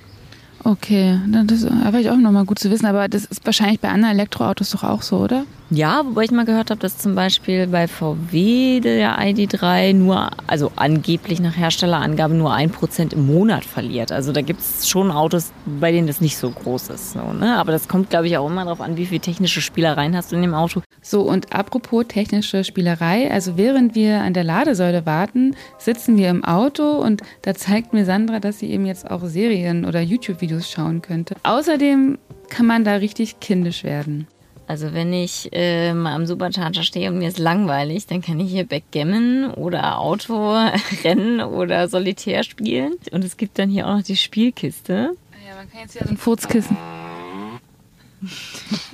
Okay, 0.65 1.19
das 1.45 1.63
war 1.69 1.99
ich 2.01 2.09
auch 2.09 2.17
nochmal 2.17 2.43
gut 2.43 2.57
zu 2.57 2.71
wissen, 2.71 2.87
aber 2.87 3.07
das 3.07 3.25
ist 3.25 3.45
wahrscheinlich 3.45 3.79
bei 3.79 3.89
anderen 3.89 4.15
Elektroautos 4.15 4.71
doch 4.71 4.83
auch 4.83 5.03
so, 5.03 5.17
oder? 5.17 5.45
Ja, 5.71 6.05
wobei 6.05 6.25
ich 6.25 6.31
mal 6.31 6.45
gehört 6.45 6.69
habe, 6.69 6.79
dass 6.79 6.99
zum 6.99 7.15
Beispiel 7.15 7.65
bei 7.65 7.87
VW 7.87 8.81
der 8.81 9.17
ID3 9.17 9.93
nur, 9.93 10.29
also 10.45 10.71
angeblich 10.75 11.39
nach 11.39 11.57
Herstellerangabe 11.57 12.35
nur 12.35 12.53
ein 12.53 12.69
Prozent 12.69 13.13
im 13.13 13.25
Monat 13.25 13.65
verliert. 13.65 14.11
Also 14.11 14.31
da 14.31 14.41
gibt 14.41 14.59
es 14.59 14.87
schon 14.87 15.09
Autos, 15.09 15.51
bei 15.79 15.91
denen 15.91 16.05
das 16.05 16.21
nicht 16.21 16.37
so 16.37 16.51
groß 16.51 16.89
ist. 16.89 17.13
So, 17.13 17.33
ne? 17.33 17.57
Aber 17.57 17.71
das 17.71 17.87
kommt, 17.87 18.11
glaube 18.11 18.27
ich, 18.27 18.37
auch 18.37 18.47
immer 18.47 18.63
darauf 18.63 18.79
an, 18.79 18.95
wie 18.95 19.07
viel 19.07 19.19
technische 19.19 19.59
Spielereien 19.59 20.15
hast 20.15 20.31
du 20.31 20.35
in 20.35 20.43
dem 20.43 20.53
Auto. 20.53 20.81
So, 21.01 21.23
und 21.23 21.51
apropos 21.51 22.05
technische 22.07 22.63
Spielerei, 22.63 23.31
also 23.31 23.57
während 23.57 23.95
wir 23.95 24.21
an 24.21 24.33
der 24.33 24.43
Ladesäule 24.43 25.07
warten, 25.07 25.55
sitzen 25.79 26.15
wir 26.15 26.29
im 26.29 26.43
Auto 26.43 26.91
und 26.91 27.23
da 27.41 27.55
zeigt 27.55 27.91
mir 27.91 28.05
Sandra, 28.05 28.39
dass 28.39 28.59
sie 28.59 28.69
eben 28.69 28.85
jetzt 28.85 29.09
auch 29.09 29.25
Serien 29.25 29.85
oder 29.85 29.99
YouTube-Videos 29.99 30.69
schauen 30.69 31.01
könnte. 31.01 31.35
Außerdem 31.41 32.19
kann 32.49 32.67
man 32.67 32.83
da 32.83 32.95
richtig 32.95 33.39
kindisch 33.39 33.83
werden. 33.83 34.27
Also 34.67 34.93
wenn 34.93 35.13
ich 35.13 35.49
äh, 35.51 35.93
mal 35.93 36.15
am 36.15 36.25
Supercharger 36.25 36.83
stehe 36.83 37.11
und 37.11 37.19
mir 37.19 37.27
ist 37.27 37.37
langweilig, 37.37 38.07
dann 38.07 38.21
kann 38.21 38.39
ich 38.39 38.49
hier 38.49 38.65
Backgammon 38.65 39.51
oder 39.51 39.99
Auto 39.99 40.53
rennen 41.03 41.41
oder 41.41 41.87
Solitär 41.87 42.43
spielen. 42.43 42.95
Und 43.11 43.23
es 43.23 43.37
gibt 43.37 43.59
dann 43.59 43.69
hier 43.69 43.87
auch 43.87 43.97
noch 43.97 44.03
die 44.03 44.17
Spielkiste. 44.17 45.11
Ah 45.31 45.47
ja, 45.47 45.55
man 45.55 45.71
kann 45.71 45.81
jetzt 45.81 45.95
ja 45.95 46.03
so 46.03 46.09
ein 46.09 46.17
Furzkissen. 46.17 46.77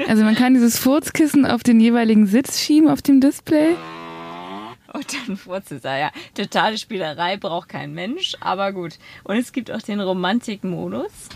Also 0.08 0.24
man 0.24 0.36
kann 0.36 0.54
dieses 0.54 0.78
Furzkissen 0.78 1.46
auf 1.46 1.64
den 1.64 1.80
jeweiligen 1.80 2.28
Sitz 2.28 2.60
schieben 2.60 2.90
auf 2.90 3.02
dem 3.02 3.22
Display. 3.22 3.76
Und 4.94 5.06
dann 5.14 5.38
Furzer, 5.38 5.98
ja. 5.98 6.12
Totale 6.36 6.78
Spielerei 6.78 7.38
braucht 7.38 7.70
kein 7.70 7.94
Mensch, 7.94 8.36
aber 8.42 8.74
gut. 8.74 8.98
Und 9.24 9.38
es 9.38 9.54
gibt 9.54 9.72
auch 9.72 9.82
den 9.82 10.02
Romantik-Modus. 10.02 11.30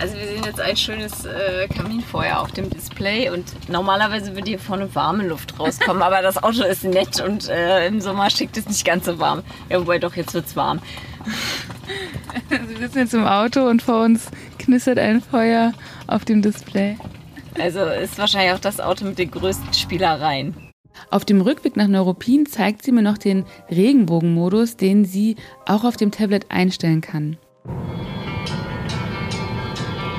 Also 0.00 0.16
wir 0.16 0.26
sehen 0.26 0.42
jetzt 0.44 0.60
ein 0.60 0.76
schönes 0.76 1.24
äh, 1.24 1.68
Kaminfeuer 1.68 2.38
auf 2.40 2.52
dem 2.52 2.68
Display 2.68 3.30
und 3.30 3.44
normalerweise 3.68 4.34
würde 4.34 4.48
hier 4.48 4.58
vorne 4.58 4.92
warme 4.94 5.26
Luft 5.26 5.58
rauskommen, 5.58 6.02
aber 6.02 6.22
das 6.22 6.42
Auto 6.42 6.64
ist 6.64 6.84
nett 6.84 7.20
und 7.20 7.48
äh, 7.48 7.86
im 7.86 8.00
Sommer 8.00 8.28
schickt 8.30 8.56
es 8.56 8.66
nicht 8.66 8.84
ganz 8.84 9.06
so 9.06 9.18
warm. 9.18 9.42
Ja, 9.68 9.80
wobei 9.80 9.98
doch, 9.98 10.16
jetzt 10.16 10.34
wird 10.34 10.46
es 10.46 10.56
warm. 10.56 10.80
Wir 12.48 12.78
sitzen 12.78 12.98
jetzt 12.98 13.14
im 13.14 13.26
Auto 13.26 13.66
und 13.68 13.82
vor 13.82 14.02
uns 14.02 14.30
knistert 14.58 14.98
ein 14.98 15.20
Feuer 15.20 15.72
auf 16.06 16.24
dem 16.24 16.42
Display. 16.42 16.96
Also 17.58 17.80
ist 17.80 18.18
wahrscheinlich 18.18 18.52
auch 18.54 18.60
das 18.60 18.80
Auto 18.80 19.04
mit 19.04 19.18
den 19.18 19.30
größten 19.30 19.72
Spielereien. 19.72 20.54
Auf 21.10 21.24
dem 21.24 21.40
Rückweg 21.40 21.76
nach 21.76 21.88
Neuruppin 21.88 22.46
zeigt 22.46 22.82
sie 22.82 22.92
mir 22.92 23.02
noch 23.02 23.18
den 23.18 23.44
Regenbogenmodus, 23.70 24.76
den 24.76 25.04
sie 25.04 25.36
auch 25.66 25.84
auf 25.84 25.96
dem 25.96 26.10
Tablet 26.10 26.46
einstellen 26.50 27.00
kann. 27.00 27.36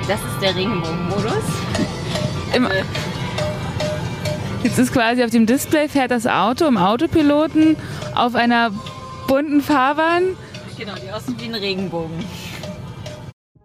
Das 0.08 0.20
ist 0.20 0.42
der 0.42 0.54
Regenbogenmodus. 0.56 1.44
Im 2.56 2.68
Jetzt 4.64 4.78
ist 4.78 4.92
quasi 4.92 5.24
auf 5.24 5.32
dem 5.32 5.46
Display 5.46 5.88
fährt 5.88 6.12
das 6.12 6.28
Auto 6.28 6.66
im 6.66 6.78
Autopiloten 6.78 7.76
auf 8.16 8.36
einer 8.36 8.72
bunten 9.28 9.62
Fahrbahn. 9.62 10.38
Genau, 10.78 10.94
die 10.96 11.12
aussieht 11.12 11.42
wie 11.42 11.46
ein 11.46 11.56
Regenbogen. 11.56 12.24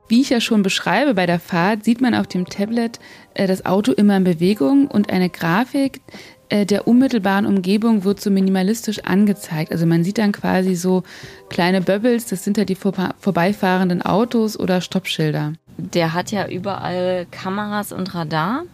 Wie 0.08 0.20
ich 0.20 0.30
ja 0.30 0.40
schon 0.40 0.62
beschreibe 0.62 1.14
bei 1.14 1.26
der 1.26 1.38
Fahrt, 1.38 1.84
sieht 1.84 2.00
man 2.00 2.14
auf 2.14 2.26
dem 2.26 2.46
Tablet 2.46 2.98
äh, 3.34 3.46
das 3.46 3.66
Auto 3.66 3.92
immer 3.92 4.16
in 4.16 4.24
Bewegung 4.24 4.88
und 4.88 5.10
eine 5.10 5.30
Grafik 5.30 6.00
äh, 6.48 6.64
der 6.64 6.88
unmittelbaren 6.88 7.46
Umgebung 7.46 8.04
wird 8.04 8.20
so 8.20 8.30
minimalistisch 8.30 9.00
angezeigt. 9.04 9.70
Also 9.70 9.86
man 9.86 10.02
sieht 10.02 10.18
dann 10.18 10.32
quasi 10.32 10.74
so 10.74 11.02
kleine 11.48 11.80
Bubbles, 11.80 12.26
das 12.26 12.42
sind 12.42 12.56
ja 12.56 12.64
die 12.64 12.74
vor 12.74 12.92
vorbeifahrenden 13.18 14.02
Autos 14.02 14.58
oder 14.58 14.80
Stoppschilder 14.80 15.52
der 15.78 16.12
hat 16.12 16.32
ja 16.32 16.48
überall 16.48 17.26
Kameras 17.30 17.92
und 17.92 18.14
Radar. 18.14 18.64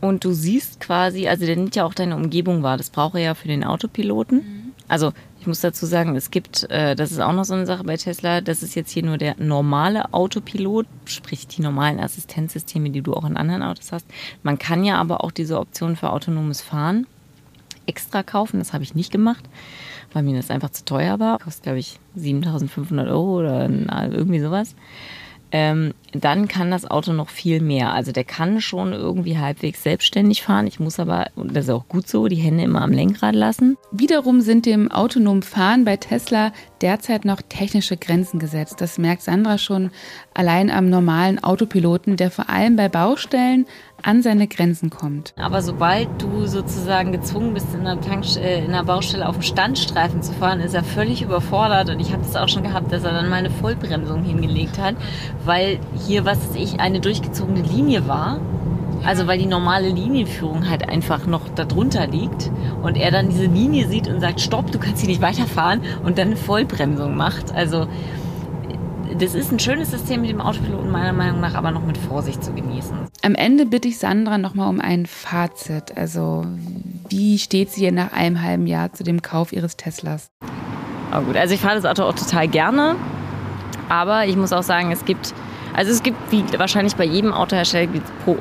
Und 0.00 0.24
du 0.24 0.32
siehst 0.32 0.80
quasi, 0.80 1.28
also 1.28 1.44
der 1.46 1.56
nimmt 1.56 1.76
ja 1.76 1.84
auch 1.84 1.94
deine 1.94 2.16
Umgebung 2.16 2.62
wahr. 2.62 2.76
Das 2.76 2.90
braucht 2.90 3.14
er 3.14 3.20
ja 3.20 3.34
für 3.34 3.48
den 3.48 3.64
Autopiloten. 3.64 4.38
Mhm. 4.38 4.72
Also 4.88 5.12
ich 5.38 5.46
muss 5.46 5.60
dazu 5.60 5.86
sagen, 5.86 6.16
es 6.16 6.30
gibt, 6.30 6.68
äh, 6.70 6.96
das 6.96 7.12
ist 7.12 7.20
auch 7.20 7.32
noch 7.32 7.44
so 7.44 7.54
eine 7.54 7.64
Sache 7.64 7.84
bei 7.84 7.96
Tesla, 7.96 8.40
das 8.40 8.62
ist 8.62 8.74
jetzt 8.74 8.90
hier 8.90 9.04
nur 9.04 9.18
der 9.18 9.36
normale 9.38 10.12
Autopilot, 10.12 10.86
sprich 11.04 11.46
die 11.46 11.62
normalen 11.62 12.00
Assistenzsysteme, 12.00 12.90
die 12.90 13.00
du 13.00 13.14
auch 13.14 13.24
in 13.24 13.36
anderen 13.36 13.62
Autos 13.62 13.92
hast. 13.92 14.06
Man 14.42 14.58
kann 14.58 14.84
ja 14.84 14.96
aber 14.96 15.22
auch 15.22 15.30
diese 15.30 15.60
Option 15.60 15.96
für 15.96 16.10
autonomes 16.10 16.60
Fahren 16.60 17.06
extra 17.86 18.22
kaufen. 18.22 18.58
Das 18.58 18.72
habe 18.72 18.82
ich 18.82 18.94
nicht 18.94 19.12
gemacht, 19.12 19.44
weil 20.12 20.24
mir 20.24 20.36
das 20.36 20.50
einfach 20.50 20.70
zu 20.70 20.84
teuer 20.84 21.20
war. 21.20 21.38
Kostet, 21.38 21.62
glaube 21.62 21.78
ich, 21.78 22.00
7500 22.16 23.08
Euro 23.08 23.38
oder 23.38 23.68
irgendwie 24.10 24.40
sowas 24.40 24.74
ähm, 25.52 25.94
dann 26.12 26.48
kann 26.48 26.70
das 26.70 26.90
Auto 26.90 27.12
noch 27.12 27.28
viel 27.28 27.60
mehr. 27.60 27.92
Also 27.92 28.12
der 28.12 28.24
kann 28.24 28.60
schon 28.60 28.92
irgendwie 28.92 29.38
halbwegs 29.38 29.82
selbstständig 29.82 30.42
fahren. 30.42 30.66
Ich 30.66 30.80
muss 30.80 30.98
aber, 30.98 31.26
und 31.36 31.56
das 31.56 31.64
ist 31.64 31.70
auch 31.70 31.88
gut 31.88 32.08
so, 32.08 32.28
die 32.28 32.36
Hände 32.36 32.64
immer 32.64 32.82
am 32.82 32.92
Lenkrad 32.92 33.34
lassen. 33.34 33.76
Wiederum 33.92 34.40
sind 34.40 34.66
dem 34.66 34.90
autonomen 34.90 35.42
Fahren 35.42 35.84
bei 35.84 35.96
Tesla 35.96 36.52
derzeit 36.82 37.24
noch 37.24 37.42
technische 37.48 37.96
Grenzen 37.96 38.38
gesetzt. 38.38 38.80
Das 38.80 38.98
merkt 38.98 39.22
Sandra 39.22 39.58
schon 39.58 39.90
allein 40.34 40.70
am 40.70 40.88
normalen 40.88 41.42
Autopiloten, 41.42 42.16
der 42.16 42.30
vor 42.30 42.48
allem 42.48 42.76
bei 42.76 42.88
Baustellen 42.88 43.66
an 44.02 44.22
seine 44.22 44.48
Grenzen 44.48 44.90
kommt. 44.90 45.34
Aber 45.36 45.62
sobald 45.62 46.08
du 46.22 46.46
sozusagen 46.46 47.12
gezwungen 47.12 47.54
bist, 47.54 47.66
in 47.74 47.86
einer, 47.86 48.00
äh, 48.00 48.82
Baustelle 48.82 49.28
auf 49.28 49.36
dem 49.36 49.42
Standstreifen 49.42 50.22
zu 50.22 50.32
fahren, 50.32 50.60
ist 50.60 50.74
er 50.74 50.84
völlig 50.84 51.22
überfordert. 51.22 51.90
Und 51.90 52.00
ich 52.00 52.12
habe 52.12 52.22
das 52.22 52.36
auch 52.36 52.48
schon 52.48 52.62
gehabt, 52.62 52.92
dass 52.92 53.04
er 53.04 53.12
dann 53.12 53.28
mal 53.28 53.36
eine 53.36 53.50
Vollbremsung 53.50 54.22
hingelegt 54.22 54.78
hat, 54.78 54.96
weil 55.44 55.78
hier, 56.06 56.24
was 56.24 56.38
ich, 56.54 56.80
eine 56.80 57.00
durchgezogene 57.00 57.62
Linie 57.62 58.08
war. 58.08 58.40
Also 59.04 59.26
weil 59.26 59.38
die 59.38 59.46
normale 59.46 59.88
Linienführung 59.88 60.68
halt 60.68 60.88
einfach 60.88 61.26
noch 61.26 61.48
darunter 61.48 62.06
liegt 62.06 62.50
und 62.82 62.96
er 62.96 63.10
dann 63.10 63.30
diese 63.30 63.46
Linie 63.46 63.88
sieht 63.88 64.08
und 64.08 64.20
sagt, 64.20 64.40
stopp, 64.40 64.70
du 64.70 64.78
kannst 64.78 65.00
hier 65.00 65.08
nicht 65.08 65.22
weiterfahren 65.22 65.80
und 66.04 66.18
dann 66.18 66.28
eine 66.28 66.36
Vollbremsung 66.36 67.16
macht. 67.16 67.52
Also 67.52 67.86
das 69.18 69.34
ist 69.34 69.52
ein 69.52 69.58
schönes 69.58 69.90
System 69.90 70.20
mit 70.20 70.30
dem 70.30 70.40
Autopiloten 70.40 70.90
meiner 70.90 71.12
Meinung 71.12 71.40
nach, 71.40 71.54
aber 71.54 71.70
noch 71.70 71.84
mit 71.84 71.98
Vorsicht 71.98 72.44
zu 72.44 72.52
genießen. 72.52 72.96
Am 73.22 73.34
Ende 73.34 73.66
bitte 73.66 73.88
ich 73.88 73.98
Sandra 73.98 74.38
nochmal 74.38 74.68
um 74.68 74.80
ein 74.80 75.06
Fazit. 75.06 75.96
Also 75.96 76.46
wie 77.08 77.38
steht 77.38 77.70
sie 77.70 77.90
nach 77.90 78.12
einem 78.12 78.42
halben 78.42 78.66
Jahr 78.66 78.92
zu 78.92 79.02
dem 79.02 79.22
Kauf 79.22 79.52
ihres 79.52 79.76
Teslas? 79.76 80.30
Oh 81.12 81.22
gut, 81.22 81.36
also 81.36 81.54
ich 81.54 81.60
fahre 81.60 81.74
das 81.74 81.84
Auto 81.84 82.04
auch 82.04 82.14
total 82.14 82.46
gerne, 82.46 82.94
aber 83.88 84.26
ich 84.26 84.36
muss 84.36 84.52
auch 84.52 84.62
sagen, 84.62 84.92
es 84.92 85.04
gibt 85.04 85.34
Also 85.80 85.92
es 85.92 86.02
gibt 86.02 86.30
wie 86.30 86.44
wahrscheinlich 86.58 86.94
bei 86.94 87.06
jedem 87.06 87.32
Autohersteller 87.32 87.88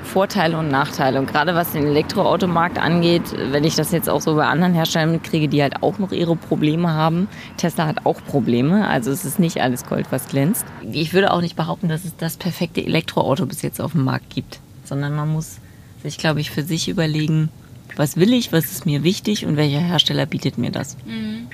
Vorteile 0.03 0.57
und 0.57 0.67
Nachteile. 0.67 1.19
Und 1.19 1.25
gerade 1.25 1.55
was 1.55 1.71
den 1.71 1.87
Elektroautomarkt 1.87 2.77
angeht, 2.77 3.21
wenn 3.51 3.63
ich 3.63 3.75
das 3.75 3.93
jetzt 3.93 4.09
auch 4.09 4.19
so 4.19 4.35
bei 4.35 4.45
anderen 4.45 4.73
Herstellern 4.73 5.13
mitkriege, 5.13 5.47
die 5.47 5.61
halt 5.61 5.81
auch 5.81 5.99
noch 5.99 6.11
ihre 6.11 6.35
Probleme 6.35 6.89
haben. 6.91 7.29
Tesla 7.55 7.87
hat 7.87 8.05
auch 8.05 8.21
Probleme. 8.25 8.85
Also 8.89 9.09
es 9.09 9.23
ist 9.23 9.39
nicht 9.39 9.61
alles 9.61 9.85
Gold, 9.85 10.07
was 10.09 10.27
glänzt. 10.27 10.65
Ich 10.91 11.13
würde 11.13 11.31
auch 11.31 11.39
nicht 11.39 11.55
behaupten, 11.55 11.87
dass 11.87 12.03
es 12.03 12.17
das 12.17 12.35
perfekte 12.35 12.85
Elektroauto 12.85 13.45
bis 13.45 13.61
jetzt 13.61 13.79
auf 13.79 13.93
dem 13.93 14.03
Markt 14.03 14.29
gibt. 14.31 14.59
Sondern 14.83 15.15
man 15.15 15.31
muss 15.31 15.59
sich, 16.03 16.17
glaube 16.17 16.41
ich, 16.41 16.51
für 16.51 16.63
sich 16.63 16.89
überlegen, 16.89 17.47
was 17.95 18.17
will 18.17 18.33
ich, 18.33 18.51
was 18.51 18.65
ist 18.65 18.85
mir 18.85 19.03
wichtig 19.03 19.45
und 19.45 19.55
welcher 19.55 19.79
Hersteller 19.79 20.25
bietet 20.25 20.57
mir 20.57 20.71
das. 20.71 20.97
Mhm. 21.05 21.47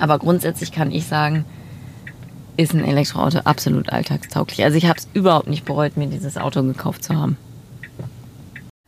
Aber 0.00 0.18
grundsätzlich 0.18 0.72
kann 0.72 0.90
ich 0.90 1.06
sagen, 1.06 1.44
ist 2.56 2.74
ein 2.74 2.84
Elektroauto 2.84 3.38
absolut 3.40 3.90
alltagstauglich. 3.90 4.64
Also 4.64 4.76
ich 4.76 4.86
habe 4.86 4.98
es 4.98 5.08
überhaupt 5.12 5.48
nicht 5.48 5.64
bereut, 5.64 5.96
mir 5.96 6.06
dieses 6.06 6.36
Auto 6.36 6.62
gekauft 6.62 7.04
zu 7.04 7.14
haben. 7.14 7.36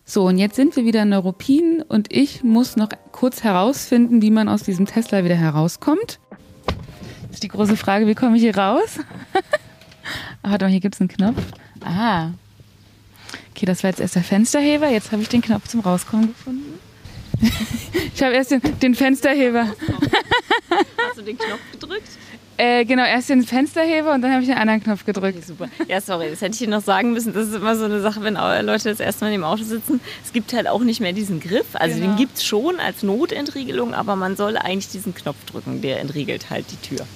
So, 0.05 0.25
und 0.25 0.39
jetzt 0.39 0.57
sind 0.57 0.75
wir 0.75 0.87
wieder 0.87 1.03
in 1.03 1.11
Neuruppin 1.11 1.83
und 1.87 2.11
ich 2.11 2.43
muss 2.43 2.77
noch 2.77 2.89
kurz 3.13 3.45
herausfinden, 3.45 4.23
wie 4.23 4.31
man 4.31 4.49
aus 4.49 4.63
diesem 4.63 4.87
Tesla 4.87 5.23
wieder 5.23 5.35
herauskommt. 5.35 6.19
Das 6.67 7.33
ist 7.33 7.43
die 7.43 7.49
große 7.49 7.77
Frage, 7.77 8.07
wie 8.07 8.15
komme 8.15 8.37
ich 8.37 8.43
hier 8.43 8.57
raus? 8.57 9.01
Warte 10.43 10.65
mal, 10.65 10.71
hier 10.71 10.81
gibt 10.81 10.95
es 10.95 11.01
einen 11.03 11.11
Knopf. 11.11 11.43
Ah. 11.85 12.31
Okay, 13.51 13.67
das 13.67 13.83
war 13.83 13.91
jetzt 13.91 14.01
erst 14.01 14.15
der 14.15 14.23
Fensterheber. 14.23 14.89
Jetzt 14.89 15.13
habe 15.13 15.21
ich 15.21 15.29
den 15.29 15.43
Knopf 15.43 15.69
zum 15.69 15.81
Rauskommen 15.81 16.29
gefunden. 16.29 16.79
ich 18.15 18.23
habe 18.23 18.35
erst 18.35 18.51
den, 18.51 18.63
den 18.81 18.95
Fensterheber. 18.95 19.67
Hast 21.07 21.19
du 21.19 21.23
den 21.23 21.37
Knopf 21.37 21.61
gedrückt? 21.73 22.09
Äh, 22.61 22.85
genau, 22.85 23.05
erst 23.05 23.29
den 23.29 23.45
Fensterheber 23.45 24.13
und 24.13 24.21
dann 24.21 24.33
habe 24.33 24.43
ich 24.43 24.49
den 24.49 24.59
anderen 24.59 24.83
Knopf 24.83 25.05
gedrückt. 25.05 25.47
Super. 25.47 25.69
Ja, 25.87 26.01
sorry, 26.01 26.29
das 26.29 26.41
hätte 26.41 26.55
ich 26.55 26.59
dir 26.59 26.69
noch 26.69 26.83
sagen 26.83 27.13
müssen. 27.13 27.33
Das 27.33 27.47
ist 27.47 27.55
immer 27.55 27.77
so 27.77 27.85
eine 27.85 28.01
Sache, 28.01 28.21
wenn 28.25 28.35
Leute 28.35 28.89
das 28.89 28.99
erste 28.99 29.25
Mal 29.25 29.33
im 29.33 29.45
Auto 29.45 29.63
sitzen. 29.63 30.01
Es 30.25 30.33
gibt 30.33 30.53
halt 30.53 30.67
auch 30.67 30.83
nicht 30.83 31.01
mehr 31.01 31.13
diesen 31.13 31.39
Griff. 31.39 31.67
Also 31.75 32.01
genau. 32.01 32.09
den 32.09 32.17
gibt 32.17 32.37
es 32.37 32.45
schon 32.45 32.81
als 32.81 33.05
Notentriegelung, 33.05 33.95
aber 33.95 34.17
man 34.17 34.35
soll 34.35 34.57
eigentlich 34.57 34.89
diesen 34.89 35.15
Knopf 35.15 35.37
drücken. 35.47 35.83
Der 35.83 36.01
entriegelt 36.01 36.51
halt 36.51 36.67
die 36.73 36.97
Tür. 36.97 37.07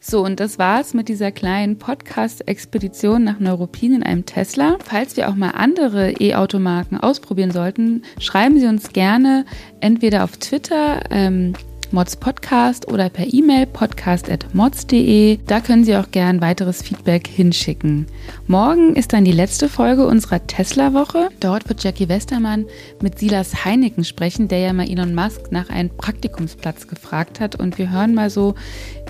So, 0.00 0.22
und 0.22 0.40
das 0.40 0.58
war's 0.58 0.94
mit 0.94 1.08
dieser 1.08 1.30
kleinen 1.30 1.78
Podcast-Expedition 1.78 3.24
nach 3.24 3.40
Neuruppin 3.40 3.94
in 3.94 4.02
einem 4.02 4.24
Tesla. 4.24 4.78
Falls 4.82 5.16
wir 5.16 5.28
auch 5.28 5.34
mal 5.34 5.50
andere 5.50 6.12
E-Automarken 6.12 7.00
ausprobieren 7.00 7.50
sollten, 7.50 8.02
schreiben 8.18 8.58
Sie 8.60 8.66
uns 8.66 8.92
gerne 8.92 9.44
entweder 9.80 10.24
auf 10.24 10.36
Twitter, 10.36 11.00
ähm, 11.10 11.54
Mods 11.94 12.16
Podcast 12.16 12.88
oder 12.88 13.08
per 13.08 13.32
E-Mail 13.32 13.66
podcast.mods.de. 13.66 15.38
Da 15.46 15.60
können 15.60 15.84
Sie 15.84 15.96
auch 15.96 16.10
gern 16.10 16.40
weiteres 16.40 16.82
Feedback 16.82 17.28
hinschicken. 17.28 18.06
Morgen 18.48 18.96
ist 18.96 19.12
dann 19.12 19.24
die 19.24 19.32
letzte 19.32 19.68
Folge 19.68 20.04
unserer 20.04 20.44
Tesla-Woche. 20.44 21.28
Dort 21.38 21.68
wird 21.68 21.84
Jackie 21.84 22.08
Westermann 22.08 22.66
mit 23.00 23.20
Silas 23.20 23.64
Heineken 23.64 24.02
sprechen, 24.04 24.48
der 24.48 24.58
ja 24.58 24.72
mal 24.72 24.90
Elon 24.90 25.14
Musk 25.14 25.52
nach 25.52 25.70
einem 25.70 25.96
Praktikumsplatz 25.96 26.88
gefragt 26.88 27.38
hat. 27.38 27.54
Und 27.54 27.78
wir 27.78 27.90
hören 27.92 28.12
mal 28.12 28.28
so, 28.28 28.56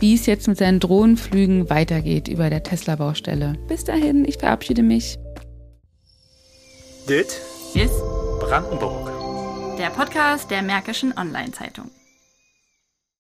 wie 0.01 0.15
es 0.15 0.27
jetzt 0.27 0.47
mit 0.47 0.59
seinen 0.59 0.79
Drohnenflügen 0.79 1.71
weitergeht 1.71 2.29
über 2.29 2.51
der 2.51 2.63
Tesla-Baustelle. 2.63 3.55
Bis 3.67 3.85
dahin, 3.85 4.27
ich 4.27 4.37
verabschiede 4.37 4.83
mich. 4.83 5.19
Dit 7.09 7.41
ist 7.75 7.99
Brandenburg. 8.41 9.11
Der 9.79 9.89
Podcast 9.89 10.51
der 10.51 10.63
Märkischen 10.63 11.17
Online-Zeitung. 11.17 11.91